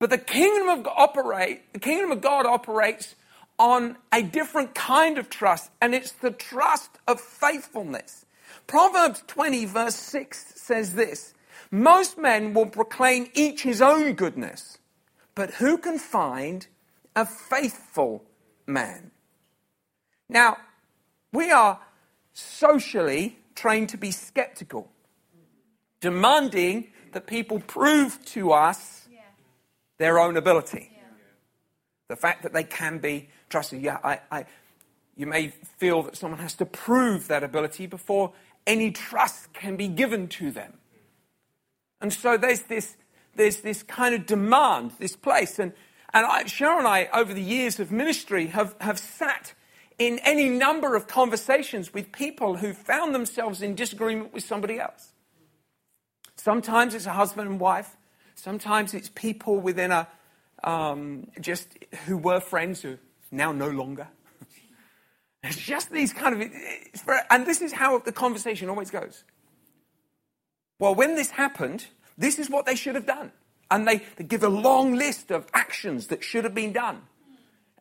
But 0.05 0.11
the 0.11 0.17
kingdom 0.19 0.69
of 0.69 0.85
operate, 0.85 1.73
the 1.73 1.79
kingdom 1.79 2.11
of 2.11 2.21
God 2.21 2.45
operates 2.45 3.15
on 3.57 3.97
a 4.13 4.21
different 4.21 4.75
kind 4.75 5.17
of 5.17 5.31
trust, 5.31 5.71
and 5.81 5.95
it's 5.95 6.11
the 6.11 6.29
trust 6.29 6.91
of 7.07 7.19
faithfulness. 7.19 8.27
Proverbs 8.67 9.23
20, 9.25 9.65
verse 9.65 9.95
6 9.95 10.61
says 10.61 10.93
this 10.93 11.33
Most 11.71 12.19
men 12.19 12.53
will 12.53 12.67
proclaim 12.67 13.31
each 13.33 13.63
his 13.63 13.81
own 13.81 14.13
goodness, 14.13 14.77
but 15.33 15.55
who 15.55 15.75
can 15.75 15.97
find 15.97 16.67
a 17.15 17.25
faithful 17.25 18.23
man? 18.67 19.09
Now, 20.29 20.57
we 21.33 21.49
are 21.49 21.79
socially 22.31 23.39
trained 23.55 23.89
to 23.89 23.97
be 23.97 24.11
skeptical, 24.11 24.91
demanding 25.99 26.89
that 27.13 27.25
people 27.25 27.59
prove 27.59 28.23
to 28.25 28.51
us 28.51 29.04
their 29.97 30.19
own 30.19 30.37
ability. 30.37 30.91
The 32.07 32.15
fact 32.15 32.43
that 32.43 32.53
they 32.53 32.63
can 32.63 32.99
be 32.99 33.29
trusted. 33.49 33.81
Yeah, 33.81 33.97
I, 34.03 34.19
I, 34.31 34.45
you 35.15 35.25
may 35.25 35.49
feel 35.77 36.03
that 36.03 36.15
someone 36.15 36.39
has 36.39 36.53
to 36.55 36.65
prove 36.65 37.27
that 37.29 37.43
ability 37.43 37.87
before 37.87 38.33
any 38.67 38.91
trust 38.91 39.53
can 39.53 39.75
be 39.75 39.87
given 39.87 40.27
to 40.27 40.51
them. 40.51 40.73
And 42.01 42.11
so 42.11 42.37
there's 42.37 42.63
this, 42.63 42.97
there's 43.35 43.61
this 43.61 43.81
kind 43.83 44.13
of 44.13 44.25
demand, 44.25 44.91
this 44.99 45.15
place. 45.15 45.57
And, 45.57 45.73
and 46.13 46.25
I, 46.25 46.43
Cheryl 46.43 46.77
and 46.77 46.87
I, 46.87 47.09
over 47.13 47.33
the 47.33 47.41
years 47.41 47.79
of 47.79 47.91
ministry, 47.91 48.47
have, 48.47 48.75
have 48.81 48.99
sat 48.99 49.53
in 49.97 50.19
any 50.19 50.49
number 50.49 50.95
of 50.95 51.07
conversations 51.07 51.93
with 51.93 52.11
people 52.11 52.57
who 52.57 52.73
found 52.73 53.15
themselves 53.15 53.61
in 53.61 53.75
disagreement 53.75 54.33
with 54.33 54.43
somebody 54.43 54.79
else. 54.79 55.13
Sometimes 56.35 56.93
it's 56.93 57.05
a 57.05 57.13
husband 57.13 57.49
and 57.49 57.59
wife. 57.59 57.95
Sometimes 58.35 58.93
it's 58.93 59.09
people 59.09 59.59
within 59.59 59.91
a, 59.91 60.07
um, 60.63 61.27
just 61.39 61.67
who 62.05 62.17
were 62.17 62.39
friends 62.39 62.81
who 62.81 62.97
now 63.31 63.51
no 63.51 63.69
longer. 63.69 64.07
it's 65.43 65.57
just 65.57 65.91
these 65.91 66.13
kind 66.13 66.41
of, 66.41 66.49
and 67.29 67.45
this 67.45 67.61
is 67.61 67.71
how 67.71 67.97
the 67.99 68.11
conversation 68.11 68.69
always 68.69 68.91
goes. 68.91 69.23
Well, 70.79 70.93
when 70.93 71.15
this 71.15 71.31
happened, 71.31 71.85
this 72.17 72.37
is 72.37 72.49
what 72.49 72.65
they 72.65 72.75
should 72.75 72.95
have 72.95 73.05
done. 73.05 73.31
And 73.71 73.87
they, 73.87 74.03
they 74.17 74.23
give 74.23 74.43
a 74.43 74.49
long 74.49 74.95
list 74.95 75.31
of 75.31 75.47
actions 75.53 76.07
that 76.07 76.23
should 76.23 76.43
have 76.43 76.53
been 76.53 76.73
done, 76.73 77.01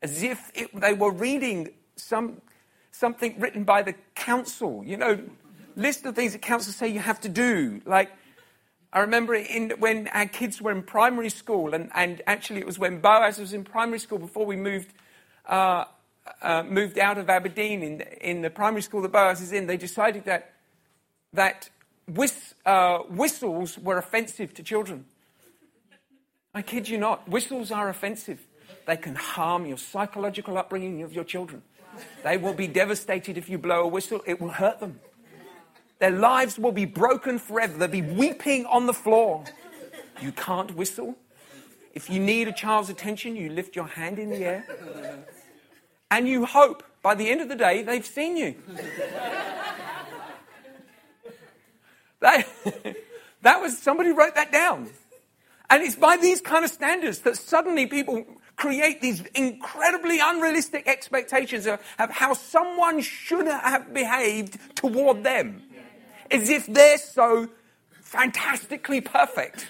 as 0.01 0.23
if 0.23 0.51
it, 0.55 0.69
they 0.81 0.95
were 0.95 1.11
reading 1.11 1.71
some, 1.97 2.41
something 2.91 3.39
written 3.39 3.65
by 3.65 3.83
the 3.83 3.95
council, 4.15 4.83
you 4.87 4.97
know, 4.97 5.21
list 5.77 6.07
of 6.07 6.15
things 6.15 6.33
that 6.33 6.41
council 6.41 6.73
say 6.73 6.89
you 6.89 7.01
have 7.01 7.21
to 7.21 7.29
do. 7.29 7.83
Like, 7.85 8.11
I 8.95 9.01
remember 9.01 9.35
in, 9.35 9.73
when 9.81 10.07
our 10.09 10.27
kids 10.27 10.63
were 10.63 10.71
in 10.71 10.85
primary 10.85 11.29
school, 11.29 11.75
and, 11.75 11.91
and 11.97 12.23
actually 12.29 12.61
it 12.61 12.67
was 12.67 12.79
when 12.79 13.01
Boaz 13.01 13.41
was 13.41 13.53
in 13.53 13.65
primary 13.65 13.99
school 13.99 14.19
before 14.19 14.47
we 14.47 14.55
moved, 14.55 14.93
uh, 15.47 15.87
uh, 16.41 16.63
moved 16.63 16.97
out 16.97 17.19
of 17.19 17.29
Aberdeen 17.29 17.83
in, 17.83 18.01
in 18.21 18.43
the 18.43 18.51
primary 18.51 18.83
school 18.83 19.03
that 19.03 19.11
Boaz 19.11 19.41
is 19.41 19.51
in, 19.51 19.67
they 19.67 19.77
decided 19.77 20.27
that, 20.27 20.53
that 21.33 21.69
whist, 22.07 22.55
uh, 22.65 22.99
whistles 23.11 23.77
were 23.79 23.99
offensive 23.99 24.55
to 24.55 24.63
children. 24.63 25.07
I 26.55 26.63
kid 26.63 26.89
you 26.89 26.97
not, 26.97 27.29
whistles 27.29 27.73
are 27.73 27.89
offensive. 27.89 28.47
They 28.87 28.97
can 28.97 29.17
harm 29.17 29.67
your 29.67 29.79
psychological 29.79 30.57
upbringing 30.57 31.03
of 31.03 31.13
your 31.13 31.25
children. 31.25 31.63
They 32.23 32.37
will 32.37 32.55
be 32.55 32.69
devastated 32.69 33.37
if 33.39 33.49
you 33.49 33.59
blow 33.59 33.83
a 33.83 33.89
whistle, 33.89 34.23
it 34.25 34.41
will 34.41 34.51
hurt 34.51 34.79
them. 34.79 35.01
Their 35.99 36.11
lives 36.11 36.59
will 36.59 36.73
be 36.73 36.85
broken 36.85 37.39
forever. 37.39 37.79
They'll 37.79 37.89
be 37.89 38.03
weeping 38.03 38.67
on 38.67 38.87
the 38.87 38.93
floor. 38.93 39.45
You 40.21 40.33
can't 40.33 40.75
whistle. 40.75 41.17
If 41.93 42.11
you 42.11 42.19
need 42.21 42.49
a 42.49 42.53
child's 42.53 42.91
attention, 42.91 43.37
you 43.37 43.51
lift 43.51 43.77
your 43.77 43.87
hand 43.87 44.19
in 44.19 44.31
the 44.31 44.45
air. 44.45 44.65
And 46.11 46.27
you 46.29 46.45
hope 46.45 46.83
by 47.03 47.15
the 47.15 47.31
end 47.31 47.41
of 47.41 47.49
the 47.49 47.57
day 47.57 47.83
they've 47.83 48.05
seen 48.05 48.37
you. 48.37 48.57
that, 52.21 52.49
that 53.43 53.61
was, 53.61 53.79
somebody 53.79 54.11
wrote 54.11 54.35
that 54.35 54.51
down. 54.51 54.91
And 55.71 55.83
it's 55.83 55.97
by 55.97 56.17
these 56.17 56.41
kind 56.41 56.65
of 56.65 56.71
standards 56.71 57.21
that 57.21 57.37
suddenly 57.37 57.87
people 57.87 58.25
create 58.57 59.01
these 59.01 59.23
incredibly 59.35 60.19
unrealistic 60.21 60.87
expectations 60.87 61.67
of, 61.67 61.81
of 61.99 62.11
how 62.11 62.35
someone 62.35 63.01
should 63.01 63.47
have 63.47 63.93
behaved 63.93 64.59
toward 64.77 65.25
them. 65.25 65.63
As 66.35 66.49
if 66.51 66.67
they're 66.67 66.99
so 66.99 67.49
fantastically 68.03 69.01
perfect. 69.01 69.67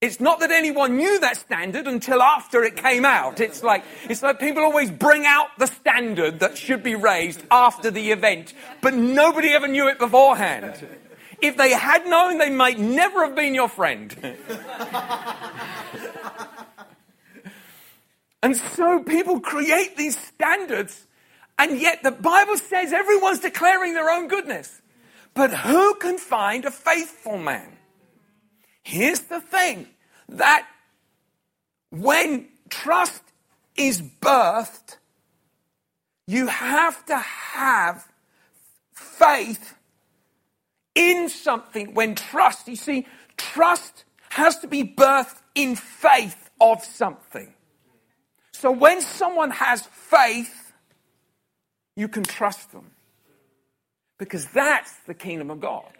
It's 0.00 0.20
not 0.20 0.40
that 0.40 0.50
anyone 0.50 0.96
knew 0.96 1.18
that 1.20 1.38
standard 1.38 1.86
until 1.86 2.20
after 2.20 2.62
it 2.62 2.76
came 2.76 3.04
out. 3.06 3.40
It's 3.40 3.62
like, 3.62 3.84
it's 4.08 4.22
like 4.22 4.38
people 4.38 4.62
always 4.62 4.90
bring 4.90 5.24
out 5.24 5.46
the 5.58 5.66
standard 5.66 6.40
that 6.40 6.58
should 6.58 6.82
be 6.82 6.94
raised 6.94 7.42
after 7.50 7.90
the 7.90 8.10
event, 8.10 8.52
but 8.82 8.92
nobody 8.92 9.52
ever 9.52 9.66
knew 9.66 9.88
it 9.88 9.98
beforehand. 9.98 10.86
If 11.40 11.56
they 11.56 11.72
had 11.72 12.06
known, 12.06 12.38
they 12.38 12.50
might 12.50 12.78
never 12.78 13.24
have 13.24 13.34
been 13.34 13.54
your 13.54 13.68
friend. 13.68 14.36
And 18.44 18.54
so 18.54 19.02
people 19.02 19.40
create 19.40 19.96
these 19.96 20.18
standards, 20.18 21.06
and 21.58 21.80
yet 21.80 22.02
the 22.02 22.10
Bible 22.10 22.56
says 22.56 22.92
everyone's 22.92 23.40
declaring 23.40 23.94
their 23.94 24.10
own 24.10 24.28
goodness. 24.28 24.80
But 25.34 25.52
who 25.52 25.94
can 25.96 26.18
find 26.18 26.64
a 26.64 26.70
faithful 26.70 27.38
man? 27.38 27.76
Here's 28.82 29.20
the 29.20 29.40
thing 29.40 29.88
that 30.28 30.66
when 31.90 32.48
trust 32.68 33.22
is 33.76 34.02
birthed, 34.02 34.98
you 36.26 36.46
have 36.46 37.04
to 37.06 37.16
have 37.16 38.06
faith 38.92 39.74
in 40.94 41.28
something. 41.28 41.94
When 41.94 42.14
trust, 42.14 42.68
you 42.68 42.76
see, 42.76 43.06
trust 43.36 44.04
has 44.30 44.58
to 44.60 44.66
be 44.66 44.84
birthed 44.84 45.40
in 45.54 45.76
faith 45.76 46.50
of 46.60 46.84
something. 46.84 47.52
So 48.52 48.70
when 48.70 49.00
someone 49.00 49.50
has 49.50 49.82
faith, 49.86 50.63
you 51.96 52.08
can 52.08 52.22
trust 52.22 52.72
them. 52.72 52.90
Because 54.18 54.46
that's 54.46 54.92
the 55.06 55.14
kingdom 55.14 55.50
of 55.50 55.60
God. 55.60 55.90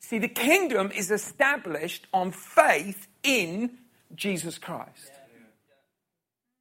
See, 0.00 0.18
the 0.18 0.28
kingdom 0.28 0.90
is 0.92 1.10
established 1.10 2.06
on 2.12 2.32
faith 2.32 3.06
in 3.22 3.78
Jesus 4.14 4.58
Christ. 4.58 5.12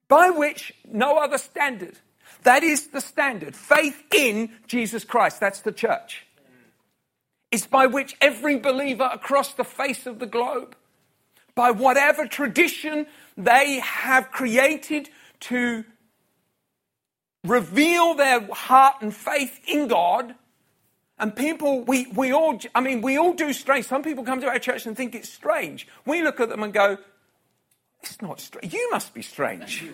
By 0.07 0.29
which 0.29 0.73
no 0.85 1.17
other 1.17 1.37
standard. 1.37 1.97
That 2.43 2.63
is 2.63 2.87
the 2.87 3.01
standard. 3.01 3.55
Faith 3.55 4.03
in 4.13 4.51
Jesus 4.67 5.03
Christ. 5.03 5.39
That's 5.39 5.61
the 5.61 5.71
church. 5.71 6.25
It's 7.51 7.67
by 7.67 7.87
which 7.87 8.15
every 8.21 8.57
believer 8.57 9.09
across 9.11 9.53
the 9.53 9.63
face 9.63 10.05
of 10.05 10.19
the 10.19 10.27
globe, 10.27 10.75
by 11.55 11.71
whatever 11.71 12.27
tradition 12.27 13.07
they 13.35 13.79
have 13.79 14.31
created 14.31 15.09
to 15.41 15.83
reveal 17.43 18.15
their 18.15 18.41
heart 18.51 18.95
and 19.01 19.15
faith 19.15 19.59
in 19.67 19.87
God. 19.87 20.35
And 21.17 21.35
people, 21.35 21.81
we, 21.81 22.07
we 22.07 22.31
all, 22.31 22.59
I 22.73 22.81
mean, 22.81 23.01
we 23.01 23.17
all 23.17 23.33
do 23.33 23.51
strange. 23.51 23.85
Some 23.85 24.03
people 24.03 24.23
come 24.23 24.39
to 24.41 24.47
our 24.47 24.59
church 24.59 24.85
and 24.85 24.95
think 24.95 25.15
it's 25.15 25.29
strange. 25.29 25.87
We 26.05 26.23
look 26.23 26.39
at 26.39 26.49
them 26.49 26.63
and 26.63 26.73
go, 26.73 26.97
it's 28.01 28.21
not 28.21 28.39
strange. 28.39 28.73
You 28.73 28.89
must 28.91 29.13
be 29.13 29.21
strange. 29.21 29.85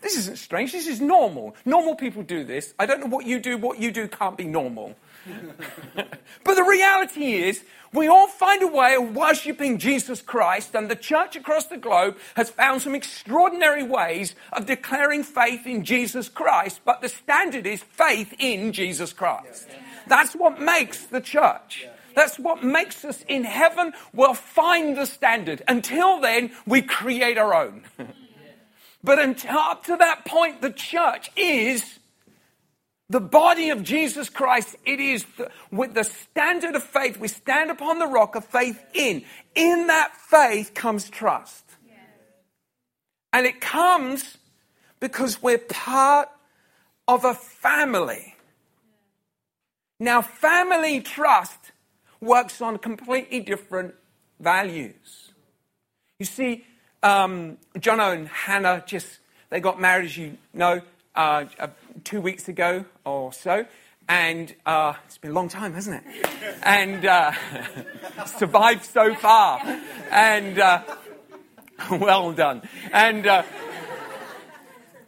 This 0.00 0.16
isn't 0.16 0.38
strange. 0.38 0.72
This 0.72 0.86
is 0.86 1.00
normal. 1.00 1.56
Normal 1.64 1.96
people 1.96 2.22
do 2.22 2.44
this. 2.44 2.74
I 2.78 2.86
don't 2.86 3.00
know 3.00 3.06
what 3.06 3.26
you 3.26 3.40
do. 3.40 3.58
What 3.58 3.78
you 3.78 3.90
do 3.90 4.06
can't 4.06 4.36
be 4.36 4.44
normal. 4.44 4.94
but 5.96 6.54
the 6.54 6.62
reality 6.62 7.34
is, 7.34 7.64
we 7.92 8.06
all 8.06 8.28
find 8.28 8.62
a 8.62 8.66
way 8.66 8.94
of 8.94 9.14
worshipping 9.14 9.78
Jesus 9.78 10.20
Christ, 10.22 10.74
and 10.74 10.90
the 10.90 10.96
church 10.96 11.36
across 11.36 11.66
the 11.66 11.76
globe 11.76 12.16
has 12.34 12.50
found 12.50 12.82
some 12.82 12.94
extraordinary 12.94 13.82
ways 13.82 14.34
of 14.52 14.66
declaring 14.66 15.24
faith 15.24 15.66
in 15.66 15.84
Jesus 15.84 16.28
Christ, 16.28 16.80
but 16.84 17.00
the 17.00 17.08
standard 17.08 17.66
is 17.66 17.82
faith 17.82 18.34
in 18.38 18.72
Jesus 18.72 19.12
Christ. 19.12 19.68
That's 20.06 20.34
what 20.34 20.60
makes 20.60 21.06
the 21.06 21.20
church. 21.20 21.86
That's 22.14 22.38
what 22.38 22.64
makes 22.64 23.04
us 23.04 23.24
in 23.28 23.44
heaven. 23.44 23.92
We'll 24.12 24.34
find 24.34 24.96
the 24.96 25.06
standard. 25.06 25.62
Until 25.68 26.20
then, 26.20 26.50
we 26.66 26.82
create 26.82 27.38
our 27.38 27.54
own. 27.54 27.82
but 29.02 29.18
until 29.18 29.56
up 29.56 29.84
to 29.84 29.96
that 29.96 30.24
point, 30.24 30.60
the 30.60 30.70
church 30.70 31.30
is 31.36 31.98
the 33.10 33.20
body 33.20 33.70
of 33.70 33.82
Jesus 33.82 34.28
Christ, 34.28 34.76
it 34.84 35.00
is 35.00 35.24
the, 35.38 35.50
with 35.70 35.94
the 35.94 36.04
standard 36.04 36.76
of 36.76 36.82
faith. 36.82 37.18
We 37.18 37.28
stand 37.28 37.70
upon 37.70 37.98
the 37.98 38.06
rock 38.06 38.34
of 38.34 38.44
faith 38.44 38.78
in. 38.92 39.24
In 39.54 39.86
that 39.86 40.14
faith 40.14 40.74
comes 40.74 41.08
trust. 41.08 41.64
And 43.32 43.46
it 43.46 43.60
comes 43.60 44.36
because 45.00 45.42
we're 45.42 45.58
part 45.58 46.28
of 47.06 47.24
a 47.24 47.34
family. 47.34 48.34
Now, 50.00 50.22
family 50.22 51.00
trust 51.00 51.72
works 52.20 52.60
on 52.60 52.78
completely 52.78 53.40
different 53.40 53.94
values. 54.38 55.32
You 56.18 56.26
see, 56.26 56.64
um, 57.02 57.58
John 57.78 58.00
and 58.00 58.28
Hannah 58.28 58.82
just, 58.86 59.18
they 59.50 59.60
got 59.60 59.80
married, 59.80 60.06
as 60.06 60.16
you 60.16 60.38
know, 60.52 60.80
uh, 61.14 61.44
two 62.04 62.20
weeks 62.20 62.48
ago 62.48 62.84
or 63.04 63.32
so. 63.32 63.66
And 64.08 64.54
uh, 64.64 64.94
it's 65.06 65.18
been 65.18 65.32
a 65.32 65.34
long 65.34 65.48
time, 65.48 65.74
hasn't 65.74 66.02
it? 66.02 66.28
And 66.62 67.04
uh, 67.04 67.32
survived 68.26 68.84
so 68.84 69.14
far. 69.14 69.60
And 70.10 70.58
uh, 70.58 70.82
well 71.90 72.32
done. 72.32 72.62
And 72.92 73.26
uh, 73.26 73.42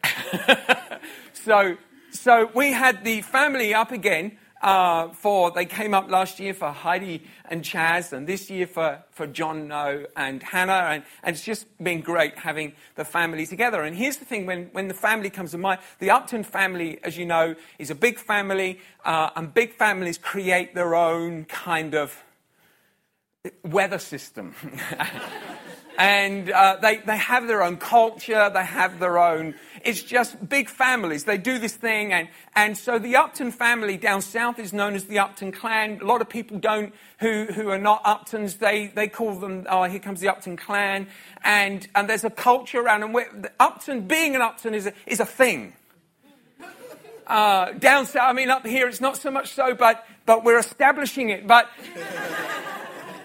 so, 1.33 1.77
so 2.11 2.51
we 2.55 2.73
had 2.73 3.05
the 3.05 3.23
family 3.23 3.75
up 3.75 3.91
again 3.91 4.37
uh, 4.61 5.09
for, 5.09 5.51
they 5.51 5.65
came 5.65 5.95
up 5.95 6.11
last 6.11 6.39
year 6.39 6.53
for 6.53 6.71
Heidi 6.71 7.23
and 7.47 7.63
Chaz, 7.63 8.13
and 8.13 8.27
this 8.27 8.51
year 8.51 8.67
for, 8.67 9.03
for 9.11 9.27
John 9.27 9.69
No 9.69 10.05
and 10.17 10.43
Hannah. 10.43 10.73
And, 10.73 11.03
and 11.23 11.35
it's 11.35 11.45
just 11.45 11.67
been 11.83 12.01
great 12.01 12.39
having 12.39 12.75
the 12.95 13.05
family 13.05 13.47
together. 13.47 13.83
And 13.83 13.97
here's 13.97 14.19
the 14.19 14.25
thing 14.25 14.47
when, 14.47 14.67
when 14.73 14.89
the 14.89 14.95
family 14.95 15.31
comes 15.31 15.53
to 15.53 15.59
mind, 15.59 15.81
the 15.99 16.11
Upton 16.11 16.45
family, 16.45 16.99
as 17.03 17.17
you 17.17 17.27
know, 17.27 17.55
is 17.79 17.91
a 17.91 17.95
big 17.95 18.19
family, 18.19 18.81
uh, 19.05 19.31
and 19.37 19.53
big 19.53 19.73
families 19.73 20.19
create 20.19 20.75
their 20.75 20.95
own 20.95 21.45
kind 21.45 21.95
of 21.95 22.23
weather 23.65 23.99
system. 23.99 24.55
and 26.01 26.51
uh, 26.51 26.79
they, 26.81 26.97
they 26.97 27.19
have 27.19 27.47
their 27.47 27.63
own 27.63 27.77
culture, 27.77 28.51
they 28.53 28.65
have 28.65 28.99
their 28.99 29.19
own, 29.19 29.55
it's 29.85 30.03
just 30.03 30.49
big 30.49 30.71
families. 30.71 31.25
They 31.25 31.37
do 31.37 31.59
this 31.59 31.75
thing, 31.75 32.15
and, 32.15 32.29
and 32.57 32.75
so 32.77 32.99
the 32.99 33.17
Upton 33.17 33.53
family 33.53 33.99
down 33.99 34.23
south 34.23 34.59
is 34.59 34.73
known 34.73 34.95
as 34.95 35.05
the 35.05 35.19
Upton 35.19 35.53
clan. 35.53 36.01
A 36.01 36.07
lot 36.07 36.23
of 36.23 36.31
people 36.31 36.59
don't, 36.59 36.95
who, 37.19 37.45
who 37.45 37.69
are 37.69 37.79
not 37.79 38.03
Uptons, 38.05 38.59
they, 38.59 38.87
they 38.87 39.09
call 39.09 39.35
them, 39.35 39.67
oh, 39.69 39.85
here 39.85 40.01
comes 40.01 40.21
the 40.21 40.31
Upton 40.31 40.57
clan, 40.57 41.07
and, 41.45 41.87
and 41.95 42.09
there's 42.09 42.25
a 42.25 42.31
culture 42.31 42.81
around, 42.81 43.03
and 43.03 43.51
Upton, 43.61 44.07
being 44.07 44.35
an 44.35 44.41
Upton 44.41 44.73
is 44.75 44.87
a, 44.87 44.95
is 45.07 45.21
a 45.21 45.27
thing. 45.27 45.75
Uh, 47.27 47.73
down 47.73 48.07
south, 48.07 48.23
I 48.27 48.33
mean, 48.33 48.49
up 48.49 48.67
here, 48.67 48.89
it's 48.89 49.03
not 49.03 49.19
so 49.19 49.31
much 49.31 49.53
so, 49.53 49.75
but, 49.75 50.07
but 50.25 50.45
we're 50.45 50.59
establishing 50.59 51.29
it. 51.29 51.47
But 51.47 51.69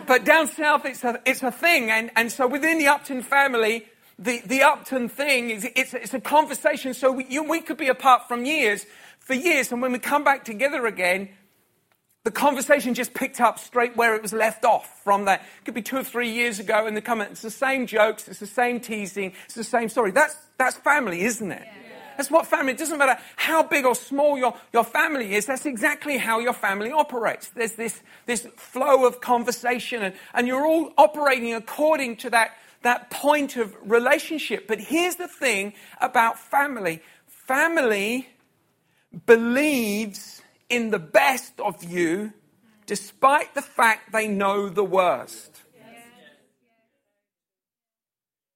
but 0.07 0.25
down 0.25 0.47
south, 0.47 0.85
it's 0.85 1.03
a, 1.03 1.19
it's 1.25 1.43
a 1.43 1.51
thing. 1.51 1.91
And, 1.91 2.11
and 2.15 2.31
so 2.31 2.47
within 2.47 2.77
the 2.77 2.87
Upton 2.87 3.21
family, 3.21 3.85
the, 4.17 4.41
the 4.45 4.63
Upton 4.63 5.09
thing 5.09 5.49
is 5.49 5.67
it's, 5.75 5.93
it's 5.93 6.13
a 6.13 6.21
conversation. 6.21 6.93
So 6.93 7.11
we, 7.11 7.25
you, 7.25 7.43
we 7.43 7.61
could 7.61 7.77
be 7.77 7.87
apart 7.87 8.27
from 8.27 8.45
years, 8.45 8.85
for 9.19 9.33
years. 9.33 9.71
And 9.71 9.81
when 9.81 9.91
we 9.91 9.99
come 9.99 10.23
back 10.23 10.43
together 10.43 10.85
again, 10.85 11.29
the 12.25 12.31
conversation 12.31 12.95
just 12.95 13.13
picked 13.13 13.39
up 13.39 13.59
straight 13.59 13.95
where 13.95 14.15
it 14.15 14.21
was 14.21 14.33
left 14.33 14.65
off 14.65 15.01
from 15.03 15.25
that. 15.25 15.41
It 15.41 15.65
could 15.65 15.75
be 15.75 15.83
two 15.83 15.97
or 15.97 16.03
three 16.03 16.31
years 16.31 16.59
ago, 16.59 16.87
and 16.87 16.97
the 16.97 17.01
comment, 17.01 17.29
it's 17.31 17.43
the 17.43 17.51
same 17.51 17.85
jokes, 17.85 18.27
it's 18.27 18.39
the 18.39 18.47
same 18.47 18.79
teasing, 18.79 19.33
it's 19.45 19.53
the 19.53 19.63
same 19.63 19.89
story. 19.89 20.09
That's, 20.09 20.35
that's 20.57 20.75
family, 20.75 21.21
isn't 21.21 21.51
it? 21.51 21.61
Yeah. 21.63 21.84
That's 22.17 22.31
what 22.31 22.47
family, 22.47 22.73
it 22.73 22.77
doesn't 22.77 22.97
matter 22.97 23.21
how 23.35 23.63
big 23.63 23.85
or 23.85 23.95
small 23.95 24.37
your, 24.37 24.55
your 24.73 24.83
family 24.83 25.35
is, 25.35 25.45
that's 25.45 25.65
exactly 25.65 26.17
how 26.17 26.39
your 26.39 26.53
family 26.53 26.91
operates. 26.91 27.49
There's 27.49 27.73
this, 27.73 28.01
this 28.25 28.47
flow 28.55 29.05
of 29.05 29.21
conversation, 29.21 30.03
and, 30.03 30.15
and 30.33 30.47
you're 30.47 30.65
all 30.65 30.93
operating 30.97 31.53
according 31.53 32.17
to 32.17 32.29
that, 32.31 32.51
that 32.83 33.09
point 33.09 33.57
of 33.57 33.75
relationship. 33.83 34.67
But 34.67 34.79
here's 34.79 35.15
the 35.15 35.27
thing 35.27 35.73
about 35.99 36.39
family 36.39 37.01
family 37.27 38.27
believes 39.27 40.41
in 40.67 40.89
the 40.89 40.99
best 40.99 41.59
of 41.59 41.83
you 41.83 42.33
despite 42.85 43.53
the 43.55 43.61
fact 43.61 44.11
they 44.11 44.27
know 44.27 44.69
the 44.69 44.83
worst. 44.83 45.61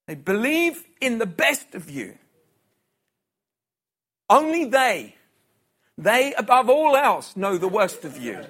They 0.08 0.16
believe 0.16 0.84
in 1.00 1.20
the 1.20 1.28
best 1.28 1.76
of 1.76 1.90
you. 1.90 2.18
Only 4.30 4.66
they, 4.66 5.16
they 5.98 6.34
above 6.36 6.70
all 6.70 6.96
else, 6.96 7.36
know 7.36 7.58
the 7.58 7.68
worst 7.68 8.06
of 8.06 8.18
you. 8.18 8.46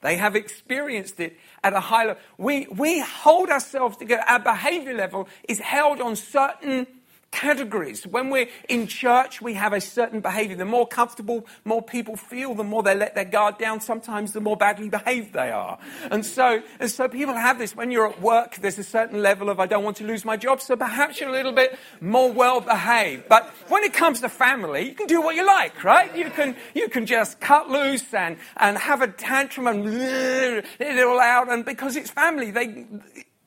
They 0.00 0.16
have 0.16 0.34
experienced 0.34 1.20
it 1.20 1.38
at 1.62 1.72
a 1.74 1.80
high 1.80 2.06
level. 2.06 2.22
We, 2.36 2.66
we 2.66 3.00
hold 3.00 3.50
ourselves 3.50 3.96
together. 3.96 4.24
Our 4.26 4.40
behavior 4.40 4.94
level 4.94 5.28
is 5.48 5.60
held 5.60 6.00
on 6.00 6.16
certain 6.16 6.88
categories. 7.32 8.06
When 8.06 8.30
we're 8.30 8.46
in 8.68 8.86
church, 8.86 9.42
we 9.42 9.54
have 9.54 9.72
a 9.72 9.80
certain 9.80 10.20
behavior. 10.20 10.54
The 10.54 10.64
more 10.64 10.86
comfortable 10.86 11.46
more 11.64 11.82
people 11.82 12.16
feel, 12.16 12.54
the 12.54 12.62
more 12.62 12.82
they 12.82 12.94
let 12.94 13.14
their 13.14 13.24
guard 13.24 13.58
down. 13.58 13.80
Sometimes 13.80 14.32
the 14.32 14.40
more 14.40 14.56
badly 14.56 14.88
behaved 14.88 15.32
they 15.32 15.50
are. 15.50 15.78
And 16.10 16.24
so, 16.24 16.62
and 16.78 16.90
so 16.90 17.08
people 17.08 17.34
have 17.34 17.58
this. 17.58 17.74
When 17.74 17.90
you're 17.90 18.08
at 18.08 18.20
work, 18.20 18.56
there's 18.56 18.78
a 18.78 18.84
certain 18.84 19.20
level 19.20 19.50
of, 19.50 19.58
I 19.58 19.66
don't 19.66 19.82
want 19.82 19.96
to 19.96 20.04
lose 20.04 20.24
my 20.24 20.36
job. 20.36 20.60
So 20.60 20.76
perhaps 20.76 21.18
you're 21.18 21.30
a 21.30 21.32
little 21.32 21.52
bit 21.52 21.76
more 22.00 22.30
well 22.30 22.60
behaved. 22.60 23.28
But 23.28 23.48
when 23.68 23.82
it 23.82 23.94
comes 23.94 24.20
to 24.20 24.28
family, 24.28 24.88
you 24.88 24.94
can 24.94 25.06
do 25.06 25.20
what 25.20 25.34
you 25.34 25.46
like, 25.46 25.82
right? 25.82 26.14
You 26.16 26.30
can, 26.30 26.54
you 26.74 26.88
can 26.88 27.06
just 27.06 27.40
cut 27.40 27.68
loose 27.68 28.12
and, 28.14 28.36
and 28.58 28.76
have 28.76 29.02
a 29.02 29.08
tantrum 29.08 29.66
and 29.66 29.88
it 29.88 31.04
all 31.04 31.20
out. 31.20 31.50
And 31.50 31.64
because 31.64 31.96
it's 31.96 32.10
family, 32.10 32.50
they, 32.50 32.84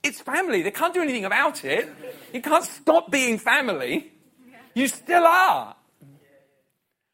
it's 0.05 0.21
family. 0.21 0.61
They 0.61 0.71
can't 0.71 0.93
do 0.93 1.01
anything 1.01 1.25
about 1.25 1.65
it. 1.65 1.89
You 2.31 2.41
can't 2.41 2.63
stop 2.63 3.11
being 3.11 3.39
family. 3.39 4.11
You 4.73 4.87
still 4.87 5.25
are. 5.25 5.75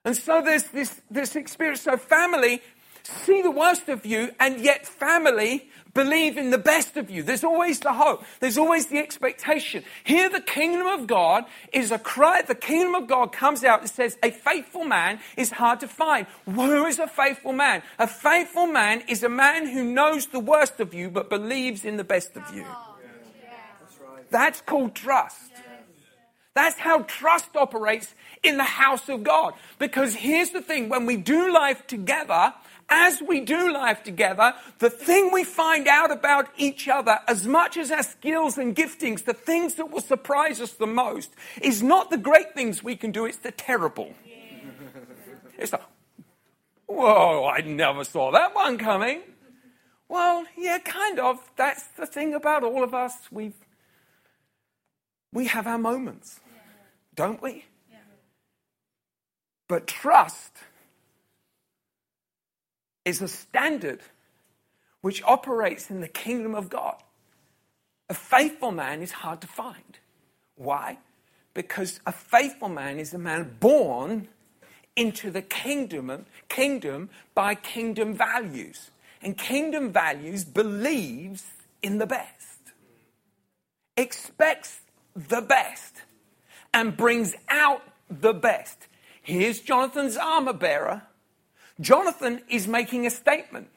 And 0.04 0.16
so 0.16 0.42
there's 0.42 0.66
this, 0.66 1.02
this 1.10 1.36
experience. 1.36 1.82
So 1.82 1.96
family 1.96 2.62
see 3.04 3.42
the 3.42 3.52
worst 3.52 3.90
of 3.90 4.06
you, 4.06 4.30
and 4.40 4.60
yet 4.62 4.86
family 4.86 5.70
believe 5.94 6.38
in 6.38 6.50
the 6.52 6.58
best 6.58 6.98
of 6.98 7.10
you. 7.10 7.24
There's 7.24 7.44
always 7.44 7.80
the 7.80 7.94
hope. 7.94 8.24
There's 8.40 8.58
always 8.58 8.88
the 8.88 8.98
expectation. 8.98 9.84
Here, 10.04 10.30
the 10.30 10.42
kingdom 10.42 10.88
of 10.88 11.08
God 11.08 11.46
is 11.74 11.92
a 11.92 12.00
cry. 12.00 12.42
The 12.42 12.56
kingdom 12.56 12.96
of 12.96 13.08
God 13.08 13.32
comes 13.32 13.64
out 13.64 13.82
and 13.82 13.90
says, 13.90 14.18
A 14.24 14.32
faithful 14.32 14.86
man 14.86 15.20
is 15.38 15.52
hard 15.52 15.80
to 15.82 15.88
find. 15.88 16.28
Who 16.46 16.86
is 16.86 17.00
a 17.00 17.08
faithful 17.08 17.54
man? 17.54 17.84
A 18.00 18.08
faithful 18.08 18.68
man 18.68 19.04
is 19.08 19.24
a 19.24 19.30
man 19.30 19.68
who 19.68 19.84
knows 19.84 20.28
the 20.28 20.40
worst 20.40 20.80
of 20.80 20.94
you 20.94 21.10
but 21.10 21.30
believes 21.30 21.86
in 21.86 21.98
the 21.98 22.04
best 22.04 22.36
of 22.36 22.56
you. 22.56 22.66
That's 24.30 24.62
called 24.62 24.96
trust. 24.96 25.52
That's 26.54 26.78
how 26.78 27.04
trust 27.04 27.56
operates 27.56 28.14
in 28.44 28.58
the 28.58 28.64
house 28.64 29.08
of 29.08 29.24
God. 29.24 29.54
Because 29.80 30.16
here's 30.16 30.50
the 30.50 30.62
thing 30.62 30.90
when 30.90 31.06
we 31.06 31.16
do 31.16 31.52
life 31.54 31.88
together, 31.88 32.54
as 32.92 33.22
we 33.22 33.40
do 33.40 33.72
life 33.72 34.04
together, 34.04 34.54
the 34.80 34.90
thing 34.90 35.32
we 35.32 35.46
find 35.46 35.88
out 35.88 36.12
about 36.12 36.50
each 36.58 36.88
other, 36.90 37.20
as 37.28 37.48
much 37.48 37.78
as 37.78 37.90
our 37.90 38.04
skills 38.04 38.58
and 38.58 38.76
giftings, 38.76 39.24
the 39.24 39.34
things 39.34 39.76
that 39.76 39.90
will 39.90 40.02
surprise 40.02 40.60
us 40.60 40.74
the 40.74 40.86
most, 40.86 41.32
is 41.62 41.82
not 41.82 42.12
the 42.12 42.18
great 42.18 42.54
things 42.54 42.84
we 42.84 42.96
can 42.98 43.12
do, 43.12 43.26
it's 43.26 43.38
the 43.38 43.52
terrible. 43.52 44.14
It's 45.58 45.74
like, 45.74 45.84
whoa, 46.88 47.46
I 47.46 47.62
never 47.62 48.04
saw 48.04 48.32
that 48.32 48.56
one 48.56 48.80
coming. 48.80 49.22
Well, 50.10 50.44
yeah, 50.58 50.80
kind 50.80 51.20
of. 51.20 51.38
That's 51.56 51.84
the 51.90 52.08
thing 52.08 52.34
about 52.34 52.64
all 52.64 52.84
of 52.84 52.96
us. 52.96 53.14
We've, 53.30 53.54
we 55.32 55.46
have 55.46 55.68
our 55.68 55.78
moments, 55.78 56.40
yeah. 56.44 56.62
don't 57.14 57.40
we? 57.44 57.66
Yeah. 57.92 58.00
But 59.68 59.86
trust 59.86 60.58
is 63.06 63.22
a 63.22 63.28
standard 63.28 64.02
which 65.02 65.24
operates 65.24 65.90
in 65.90 66.02
the 66.02 66.08
kingdom 66.08 66.56
of 66.56 66.70
God. 66.70 67.02
A 68.10 68.14
faithful 68.14 68.72
man 68.72 69.02
is 69.02 69.12
hard 69.12 69.42
to 69.42 69.48
find. 69.48 70.00
Why? 70.56 70.98
Because 71.54 72.00
a 72.06 72.12
faithful 72.12 72.70
man 72.70 73.00
is 73.00 73.14
a 73.14 73.18
man 73.18 73.58
born 73.60 74.28
into 74.96 75.32
the 75.32 75.42
kingdom, 75.42 76.26
kingdom 76.50 77.10
by 77.34 77.56
kingdom 77.56 78.14
values. 78.14 78.92
And 79.22 79.38
kingdom 79.38 79.92
values 79.92 80.44
believes 80.44 81.46
in 81.82 81.98
the 81.98 82.08
best, 82.08 82.60
expects 83.96 84.82
the 85.16 85.42
best, 85.42 86.02
and 86.74 86.96
brings 86.98 87.36
out 87.50 87.82
the 88.10 88.34
best. 88.34 88.88
Here's 89.22 89.60
Jonathan's 89.60 90.18
armor 90.18 90.54
bearer 90.54 91.04
Jonathan 91.82 92.42
is 92.48 92.68
making 92.68 93.06
a 93.06 93.10
statement. 93.10 93.70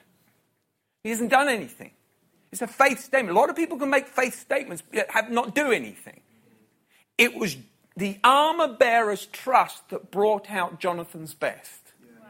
He 1.03 1.11
hasn't 1.11 1.31
done 1.31 1.49
anything. 1.49 1.91
It's 2.53 2.63
a 2.63 2.67
faith 2.67 3.01
statement. 3.01 3.37
A 3.37 3.41
lot 3.41 3.51
of 3.51 3.57
people 3.57 3.79
can 3.79 3.91
make 3.91 4.07
faith 4.07 4.39
statements 4.39 4.83
but 4.83 5.11
have 5.11 5.31
not 5.31 5.55
do 5.55 5.73
anything. 5.73 6.21
It 7.19 7.35
was 7.35 7.57
the 7.97 8.19
armor 8.23 8.69
bearer's 8.69 9.27
trust 9.27 9.89
that 9.89 10.11
brought 10.11 10.51
out 10.51 10.79
Jonathan's 10.79 11.35
best. 11.35 11.81
Wow. 12.21 12.29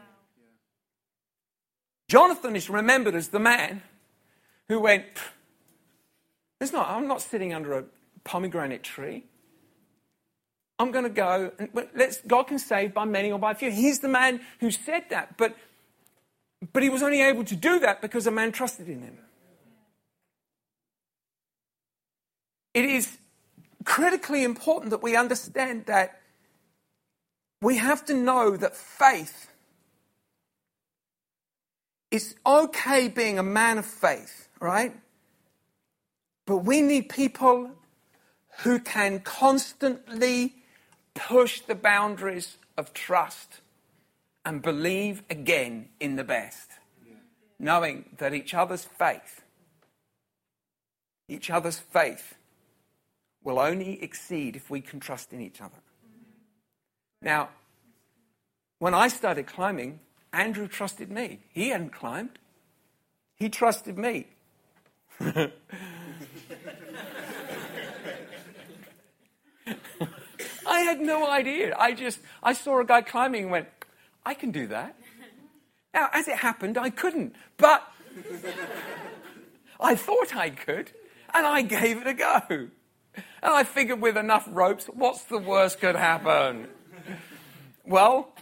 Jonathan 2.07 2.55
is 2.55 2.69
remembered 2.69 3.15
as 3.15 3.29
the 3.29 3.39
man 3.39 3.81
who 4.67 4.79
went, 4.79 5.05
There's 6.59 6.73
not, 6.73 6.89
I'm 6.89 7.07
not 7.07 7.21
sitting 7.21 7.53
under 7.53 7.77
a 7.77 7.85
pomegranate 8.23 8.83
tree. 8.83 9.25
I'm 10.77 10.91
going 10.91 11.05
to 11.05 11.09
go 11.09 11.51
and 11.57 11.69
let's, 11.95 12.19
God 12.21 12.43
can 12.43 12.59
save 12.59 12.93
by 12.93 13.05
many 13.05 13.31
or 13.31 13.39
by 13.39 13.53
few. 13.53 13.71
He's 13.71 13.99
the 13.99 14.09
man 14.09 14.41
who 14.59 14.71
said 14.71 15.05
that, 15.09 15.37
but, 15.37 15.55
but 16.73 16.83
he 16.83 16.89
was 16.89 17.01
only 17.01 17.21
able 17.21 17.45
to 17.45 17.55
do 17.55 17.79
that 17.79 18.01
because 18.01 18.27
a 18.27 18.31
man 18.31 18.51
trusted 18.51 18.89
in 18.89 19.01
him. 19.01 19.17
It 22.73 22.85
is 22.85 23.17
critically 23.85 24.43
important 24.43 24.89
that 24.89 25.01
we 25.01 25.15
understand 25.15 25.85
that 25.85 26.19
we 27.61 27.77
have 27.77 28.03
to 28.05 28.13
know 28.13 28.57
that 28.57 28.75
faith 28.75 29.49
is 32.11 32.35
okay 32.45 33.07
being 33.07 33.39
a 33.39 33.43
man 33.43 33.77
of 33.77 33.85
faith, 33.85 34.49
right? 34.59 34.93
But 36.45 36.57
we 36.57 36.81
need 36.81 37.09
people 37.09 37.71
who 38.59 38.79
can 38.79 39.19
constantly 39.19 40.55
push 41.15 41.61
the 41.61 41.75
boundaries 41.75 42.57
of 42.77 42.93
trust 42.93 43.61
and 44.45 44.61
believe 44.61 45.23
again 45.29 45.89
in 45.99 46.17
the 46.17 46.23
best, 46.23 46.69
knowing 47.57 48.05
that 48.17 48.33
each 48.33 48.53
other's 48.53 48.85
faith, 48.85 49.41
each 51.27 51.49
other's 51.49 51.79
faith 51.79 52.35
will 53.43 53.59
only 53.59 54.01
exceed 54.03 54.55
if 54.55 54.69
we 54.69 54.81
can 54.81 54.99
trust 54.99 55.33
in 55.33 55.41
each 55.41 55.61
other. 55.61 55.77
Now, 57.21 57.49
when 58.77 58.93
I 58.93 59.07
started 59.07 59.47
climbing, 59.47 59.99
Andrew 60.31 60.67
trusted 60.67 61.09
me. 61.09 61.39
He 61.49 61.69
hadn't 61.69 61.93
climbed, 61.93 62.37
he 63.35 63.49
trusted 63.49 63.97
me. 63.97 64.27
had 70.85 71.01
no 71.01 71.29
idea. 71.29 71.75
I 71.77 71.93
just, 71.93 72.19
I 72.41 72.53
saw 72.53 72.79
a 72.79 72.85
guy 72.85 73.01
climbing 73.01 73.43
and 73.43 73.51
went, 73.51 73.67
I 74.25 74.33
can 74.33 74.51
do 74.51 74.67
that. 74.67 74.95
Now, 75.93 76.09
as 76.11 76.27
it 76.27 76.35
happened, 76.35 76.77
I 76.77 76.89
couldn't, 76.89 77.37
but 77.55 77.81
I 79.79 79.95
thought 79.95 80.35
I 80.35 80.49
could, 80.49 80.91
and 81.33 81.45
I 81.47 81.61
gave 81.61 82.01
it 82.01 82.07
a 82.07 82.13
go. 82.13 82.41
And 82.49 83.23
I 83.41 83.63
figured 83.63 84.01
with 84.01 84.17
enough 84.17 84.45
ropes, 84.51 84.87
what's 84.87 85.23
the 85.23 85.37
worst 85.37 85.79
could 85.79 85.95
happen? 85.95 86.67
Well, 87.85 88.33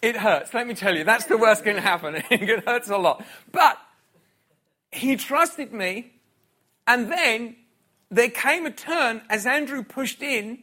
it 0.00 0.16
hurts. 0.16 0.54
Let 0.54 0.66
me 0.66 0.74
tell 0.74 0.96
you, 0.96 1.04
that's 1.04 1.26
the 1.26 1.36
worst 1.36 1.64
can 1.64 1.76
happen. 1.76 2.16
it 2.30 2.64
hurts 2.64 2.88
a 2.88 2.96
lot. 2.96 3.24
But 3.52 3.78
he 4.92 5.16
trusted 5.16 5.72
me, 5.72 6.12
and 6.86 7.10
then 7.10 7.56
there 8.10 8.30
came 8.30 8.66
a 8.66 8.70
turn 8.70 9.22
as 9.28 9.46
Andrew 9.46 9.82
pushed 9.82 10.22
in 10.22 10.60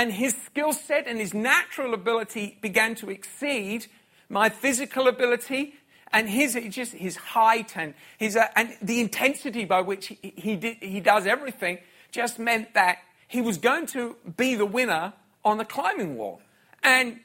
and 0.00 0.14
his 0.14 0.34
skill 0.46 0.72
set 0.72 1.06
and 1.06 1.18
his 1.18 1.34
natural 1.34 1.92
ability 1.92 2.56
began 2.62 2.94
to 2.94 3.10
exceed 3.10 3.86
my 4.30 4.48
physical 4.48 5.08
ability 5.08 5.74
and 6.10 6.30
his 6.30 6.58
just 6.70 6.94
his 6.94 7.16
height 7.16 7.76
and 7.76 7.92
his 8.16 8.34
uh, 8.34 8.46
and 8.56 8.74
the 8.80 8.98
intensity 8.98 9.66
by 9.66 9.82
which 9.82 10.06
he 10.06 10.32
he, 10.36 10.56
did, 10.56 10.78
he 10.78 11.00
does 11.00 11.26
everything 11.26 11.76
just 12.12 12.38
meant 12.38 12.72
that 12.72 12.96
he 13.28 13.42
was 13.42 13.58
going 13.58 13.84
to 13.84 14.16
be 14.38 14.54
the 14.54 14.64
winner 14.64 15.12
on 15.44 15.58
the 15.58 15.66
climbing 15.66 16.16
wall. 16.16 16.40
And 16.82 17.20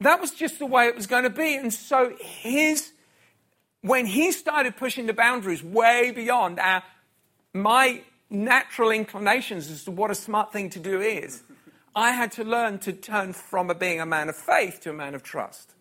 that 0.00 0.20
was 0.20 0.32
just 0.32 0.58
the 0.58 0.66
way 0.66 0.88
it 0.88 0.94
was 0.94 1.06
going 1.06 1.24
to 1.24 1.30
be. 1.30 1.56
And 1.56 1.72
so 1.72 2.14
his 2.20 2.92
when 3.80 4.04
he 4.04 4.32
started 4.32 4.76
pushing 4.76 5.06
the 5.06 5.14
boundaries 5.14 5.64
way 5.64 6.10
beyond 6.10 6.60
our 6.60 6.82
my 7.54 8.02
natural 8.28 8.90
inclinations 8.90 9.70
as 9.70 9.84
to 9.84 9.90
what 9.90 10.10
a 10.10 10.14
smart 10.14 10.52
thing 10.52 10.68
to 10.68 10.78
do 10.78 11.00
is 11.00 11.42
I 11.96 12.10
had 12.10 12.30
to 12.32 12.44
learn 12.44 12.78
to 12.80 12.92
turn 12.92 13.32
from 13.32 13.70
a 13.70 13.74
being 13.74 14.02
a 14.02 14.06
man 14.06 14.28
of 14.28 14.36
faith 14.36 14.80
to 14.82 14.90
a 14.90 14.92
man 14.92 15.14
of 15.14 15.22
trust. 15.22 15.72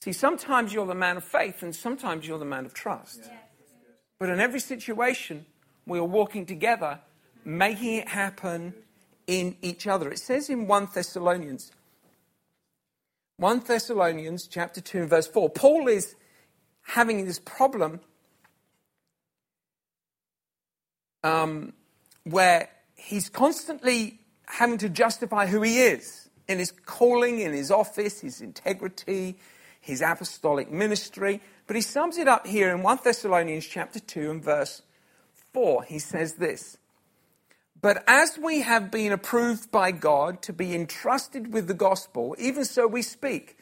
See, 0.00 0.12
sometimes 0.12 0.72
you're 0.72 0.86
the 0.86 0.94
man 0.94 1.16
of 1.16 1.24
faith 1.24 1.64
and 1.64 1.74
sometimes 1.74 2.28
you're 2.28 2.38
the 2.38 2.44
man 2.44 2.64
of 2.64 2.72
trust. 2.72 3.28
But 4.20 4.28
in 4.28 4.38
every 4.38 4.60
situation, 4.60 5.44
we 5.86 5.98
are 5.98 6.04
walking 6.04 6.46
together, 6.46 7.00
making 7.44 7.94
it 7.94 8.08
happen 8.08 8.74
in 9.26 9.56
each 9.60 9.88
other. 9.88 10.12
It 10.12 10.20
says 10.20 10.48
in 10.48 10.68
1 10.68 10.88
Thessalonians, 10.94 11.72
1 13.38 13.60
Thessalonians 13.66 14.46
chapter 14.46 14.80
2 14.80 14.98
and 15.00 15.10
verse 15.10 15.26
4, 15.26 15.50
Paul 15.50 15.88
is 15.88 16.14
having 16.82 17.24
this 17.24 17.40
problem 17.40 17.98
um, 21.24 21.72
where 22.22 22.68
he's 22.94 23.28
constantly 23.28 24.20
having 24.46 24.78
to 24.78 24.88
justify 24.88 25.46
who 25.46 25.62
he 25.62 25.80
is 25.80 26.28
in 26.48 26.58
his 26.58 26.70
calling, 26.70 27.40
in 27.40 27.52
his 27.52 27.70
office, 27.70 28.20
his 28.20 28.40
integrity, 28.40 29.36
his 29.80 30.00
apostolic 30.00 30.70
ministry. 30.70 31.40
But 31.66 31.76
he 31.76 31.82
sums 31.82 32.18
it 32.18 32.28
up 32.28 32.46
here 32.46 32.74
in 32.74 32.82
1 32.82 32.98
Thessalonians 33.04 33.66
chapter 33.66 34.00
2 34.00 34.30
and 34.30 34.42
verse 34.42 34.82
4. 35.52 35.84
He 35.84 35.98
says 35.98 36.34
this 36.34 36.78
But 37.80 38.04
as 38.06 38.38
we 38.38 38.60
have 38.60 38.90
been 38.90 39.12
approved 39.12 39.70
by 39.70 39.90
God 39.90 40.42
to 40.42 40.52
be 40.52 40.74
entrusted 40.74 41.52
with 41.52 41.66
the 41.66 41.74
gospel, 41.74 42.36
even 42.38 42.64
so 42.64 42.86
we 42.86 43.02
speak, 43.02 43.58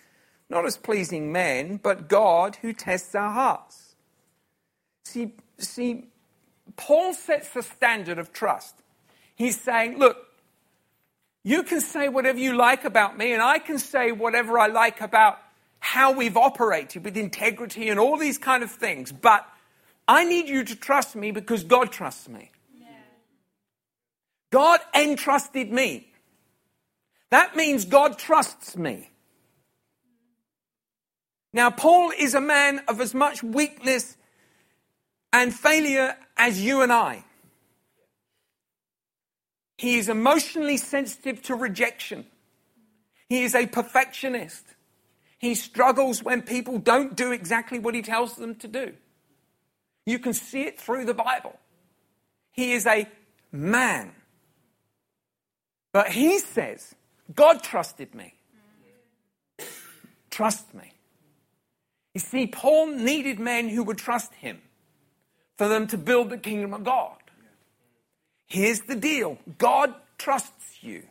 not 0.51 0.67
as 0.67 0.77
pleasing 0.77 1.33
men, 1.33 1.79
but 1.83 2.09
God 2.09 2.57
who 2.57 2.73
tests 2.73 3.15
our 3.15 3.31
hearts. 3.31 3.95
See, 5.05 5.33
see, 5.59 6.07
Paul 6.77 7.15
sets 7.15 7.51
the 7.51 7.63
standard 7.63 8.19
of 8.19 8.33
trust. 8.33 8.83
He's 9.35 9.61
saying, 9.61 9.99
look, 9.99 10.27
you 11.45 11.63
can 11.63 11.81
say 11.81 12.09
whatever 12.09 12.39
you 12.39 12.57
like 12.57 12.85
about 12.85 13.17
me, 13.19 13.33
and 13.33 13.43
I 13.43 13.59
can 13.59 13.79
say 13.79 14.11
whatever 14.13 14.59
I 14.59 14.67
like 14.67 15.03
about 15.03 15.39
how 15.79 16.13
we've 16.13 16.39
operated 16.39 17.05
with 17.05 17.17
integrity 17.17 17.91
and 17.91 18.01
all 18.01 18.17
these 18.17 18.39
kind 18.39 18.63
of 18.63 18.71
things. 18.71 19.13
But 19.13 19.47
I 20.09 20.25
need 20.25 20.49
you 20.49 20.65
to 20.65 20.75
trust 20.75 21.15
me 21.15 21.31
because 21.31 21.63
God 21.63 21.93
trusts 21.93 22.29
me. 22.29 22.51
God 24.51 24.81
entrusted 24.95 25.71
me. 25.71 26.11
That 27.31 27.57
means 27.57 27.85
God 27.85 28.19
trusts 28.19 28.77
me. 28.77 29.11
Now, 31.53 31.71
Paul 31.71 32.13
is 32.19 32.35
a 32.35 32.41
man 32.41 32.83
of 32.89 33.01
as 33.01 33.15
much 33.15 33.43
weakness 33.43 34.17
and 35.33 35.55
failure 35.55 36.17
as 36.37 36.63
you 36.63 36.83
and 36.83 36.93
I. 36.93 37.25
He 39.77 39.99
is 39.99 40.09
emotionally 40.09 40.77
sensitive 40.77 41.43
to 41.43 41.55
rejection. 41.55 42.27
He 43.29 43.43
is 43.43 43.55
a 43.55 43.67
perfectionist. 43.67 44.65
He 45.39 45.55
struggles 45.55 46.23
when 46.23 46.43
people 46.43 46.79
don't 46.79 47.17
do 47.17 47.33
exactly 47.33 47.79
what 47.79 47.95
he 47.95 48.03
tells 48.03 48.37
them 48.37 48.55
to 48.57 48.69
do. 48.69 48.95
You 50.07 50.19
can 50.19 50.33
see 50.33 50.63
it 50.63 50.81
through 50.81 51.07
the 51.07 51.15
Bible. 51.15 51.59
He 52.53 52.73
is 52.73 52.87
a 52.87 53.09
man. 53.51 54.13
But 55.93 56.09
he 56.09 56.39
says, 56.39 56.95
God 57.35 57.63
trusted 57.63 58.15
me. 58.15 58.35
Trust 60.31 60.73
me. 60.75 60.93
You 62.15 62.21
see, 62.21 62.47
Paul 62.47 62.89
needed 62.89 63.41
men 63.41 63.69
who 63.69 63.83
would 63.85 63.99
trust 63.99 64.35
him 64.35 64.61
for 65.57 65.69
them 65.69 65.87
to 65.89 65.99
build 65.99 66.31
the 66.31 66.39
kingdom 66.39 66.75
of 66.75 66.85
God. 66.85 67.17
Here's 68.47 68.81
the 68.81 68.97
deal 68.97 69.39
God 69.59 69.95
trusts 70.19 70.83
you. 70.83 71.05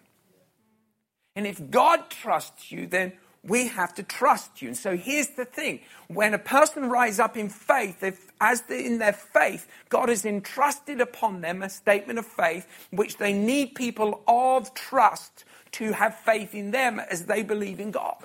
And 1.36 1.48
if 1.48 1.72
God 1.72 2.10
trusts 2.10 2.72
you, 2.72 2.86
then 2.86 3.14
we 3.46 3.68
have 3.68 3.94
to 3.96 4.04
trust 4.04 4.62
you. 4.62 4.70
And 4.70 4.78
so 4.78 4.96
here's 4.96 5.30
the 5.30 5.46
thing 5.46 5.82
when 6.08 6.34
a 6.34 6.40
person 6.40 6.90
rises 6.90 7.20
up 7.20 7.36
in 7.36 7.50
faith, 7.50 8.04
if 8.04 8.32
as 8.40 8.64
in 8.70 9.00
their 9.00 9.14
faith, 9.14 9.68
God 9.90 10.10
has 10.10 10.26
entrusted 10.26 11.02
upon 11.02 11.42
them 11.42 11.62
a 11.62 11.70
statement 11.70 12.20
of 12.20 12.26
faith, 12.26 12.68
which 12.92 13.18
they 13.18 13.34
need 13.34 13.76
people 13.76 14.22
of 14.28 14.74
trust 14.74 15.44
to 15.74 15.92
have 15.92 16.16
faith 16.20 16.54
in 16.54 16.72
them 16.72 17.00
as 17.00 17.26
they 17.26 17.44
believe 17.44 17.80
in 17.80 17.92
God. 17.92 18.18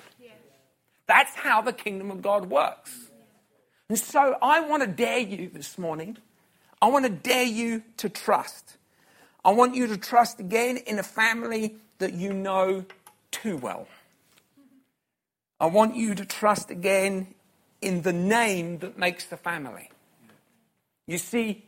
That's 1.07 1.33
how 1.35 1.61
the 1.61 1.73
kingdom 1.73 2.11
of 2.11 2.21
God 2.21 2.45
works. 2.45 3.09
And 3.89 3.97
so 3.97 4.37
I 4.41 4.61
want 4.61 4.83
to 4.83 4.87
dare 4.87 5.19
you 5.19 5.49
this 5.49 5.77
morning. 5.77 6.17
I 6.81 6.87
want 6.87 7.05
to 7.05 7.11
dare 7.11 7.43
you 7.43 7.83
to 7.97 8.07
trust. 8.07 8.77
I 9.43 9.51
want 9.51 9.75
you 9.75 9.87
to 9.87 9.97
trust 9.97 10.39
again 10.39 10.77
in 10.77 10.99
a 10.99 11.03
family 11.03 11.75
that 11.99 12.13
you 12.13 12.33
know 12.33 12.85
too 13.31 13.57
well. 13.57 13.87
I 15.59 15.67
want 15.67 15.95
you 15.95 16.15
to 16.15 16.25
trust 16.25 16.71
again 16.71 17.33
in 17.81 18.01
the 18.01 18.13
name 18.13 18.79
that 18.79 18.97
makes 18.97 19.25
the 19.25 19.37
family. 19.37 19.89
You 21.07 21.17
see, 21.17 21.65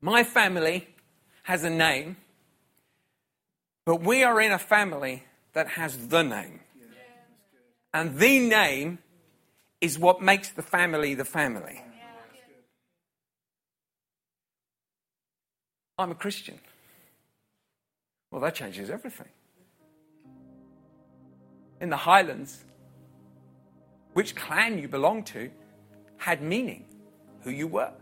my 0.00 0.24
family 0.24 0.88
has 1.44 1.64
a 1.64 1.70
name, 1.70 2.16
but 3.84 4.00
we 4.00 4.22
are 4.22 4.40
in 4.40 4.52
a 4.52 4.58
family 4.58 5.24
that 5.52 5.68
has 5.70 6.08
the 6.08 6.22
name. 6.22 6.60
And 7.92 8.18
the 8.18 8.38
name 8.38 8.98
is 9.80 9.98
what 9.98 10.20
makes 10.20 10.50
the 10.50 10.62
family 10.62 11.14
the 11.14 11.24
family. 11.24 11.82
I'm 15.98 16.12
a 16.12 16.14
Christian. 16.14 16.58
Well, 18.30 18.40
that 18.42 18.54
changes 18.54 18.90
everything. 18.90 19.28
In 21.80 21.90
the 21.90 21.96
Highlands, 21.96 22.64
which 24.12 24.34
clan 24.34 24.78
you 24.78 24.88
belonged 24.88 25.26
to 25.26 25.50
had 26.16 26.42
meaning. 26.42 26.84
Who 27.42 27.50
you 27.50 27.68
were. 27.68 27.92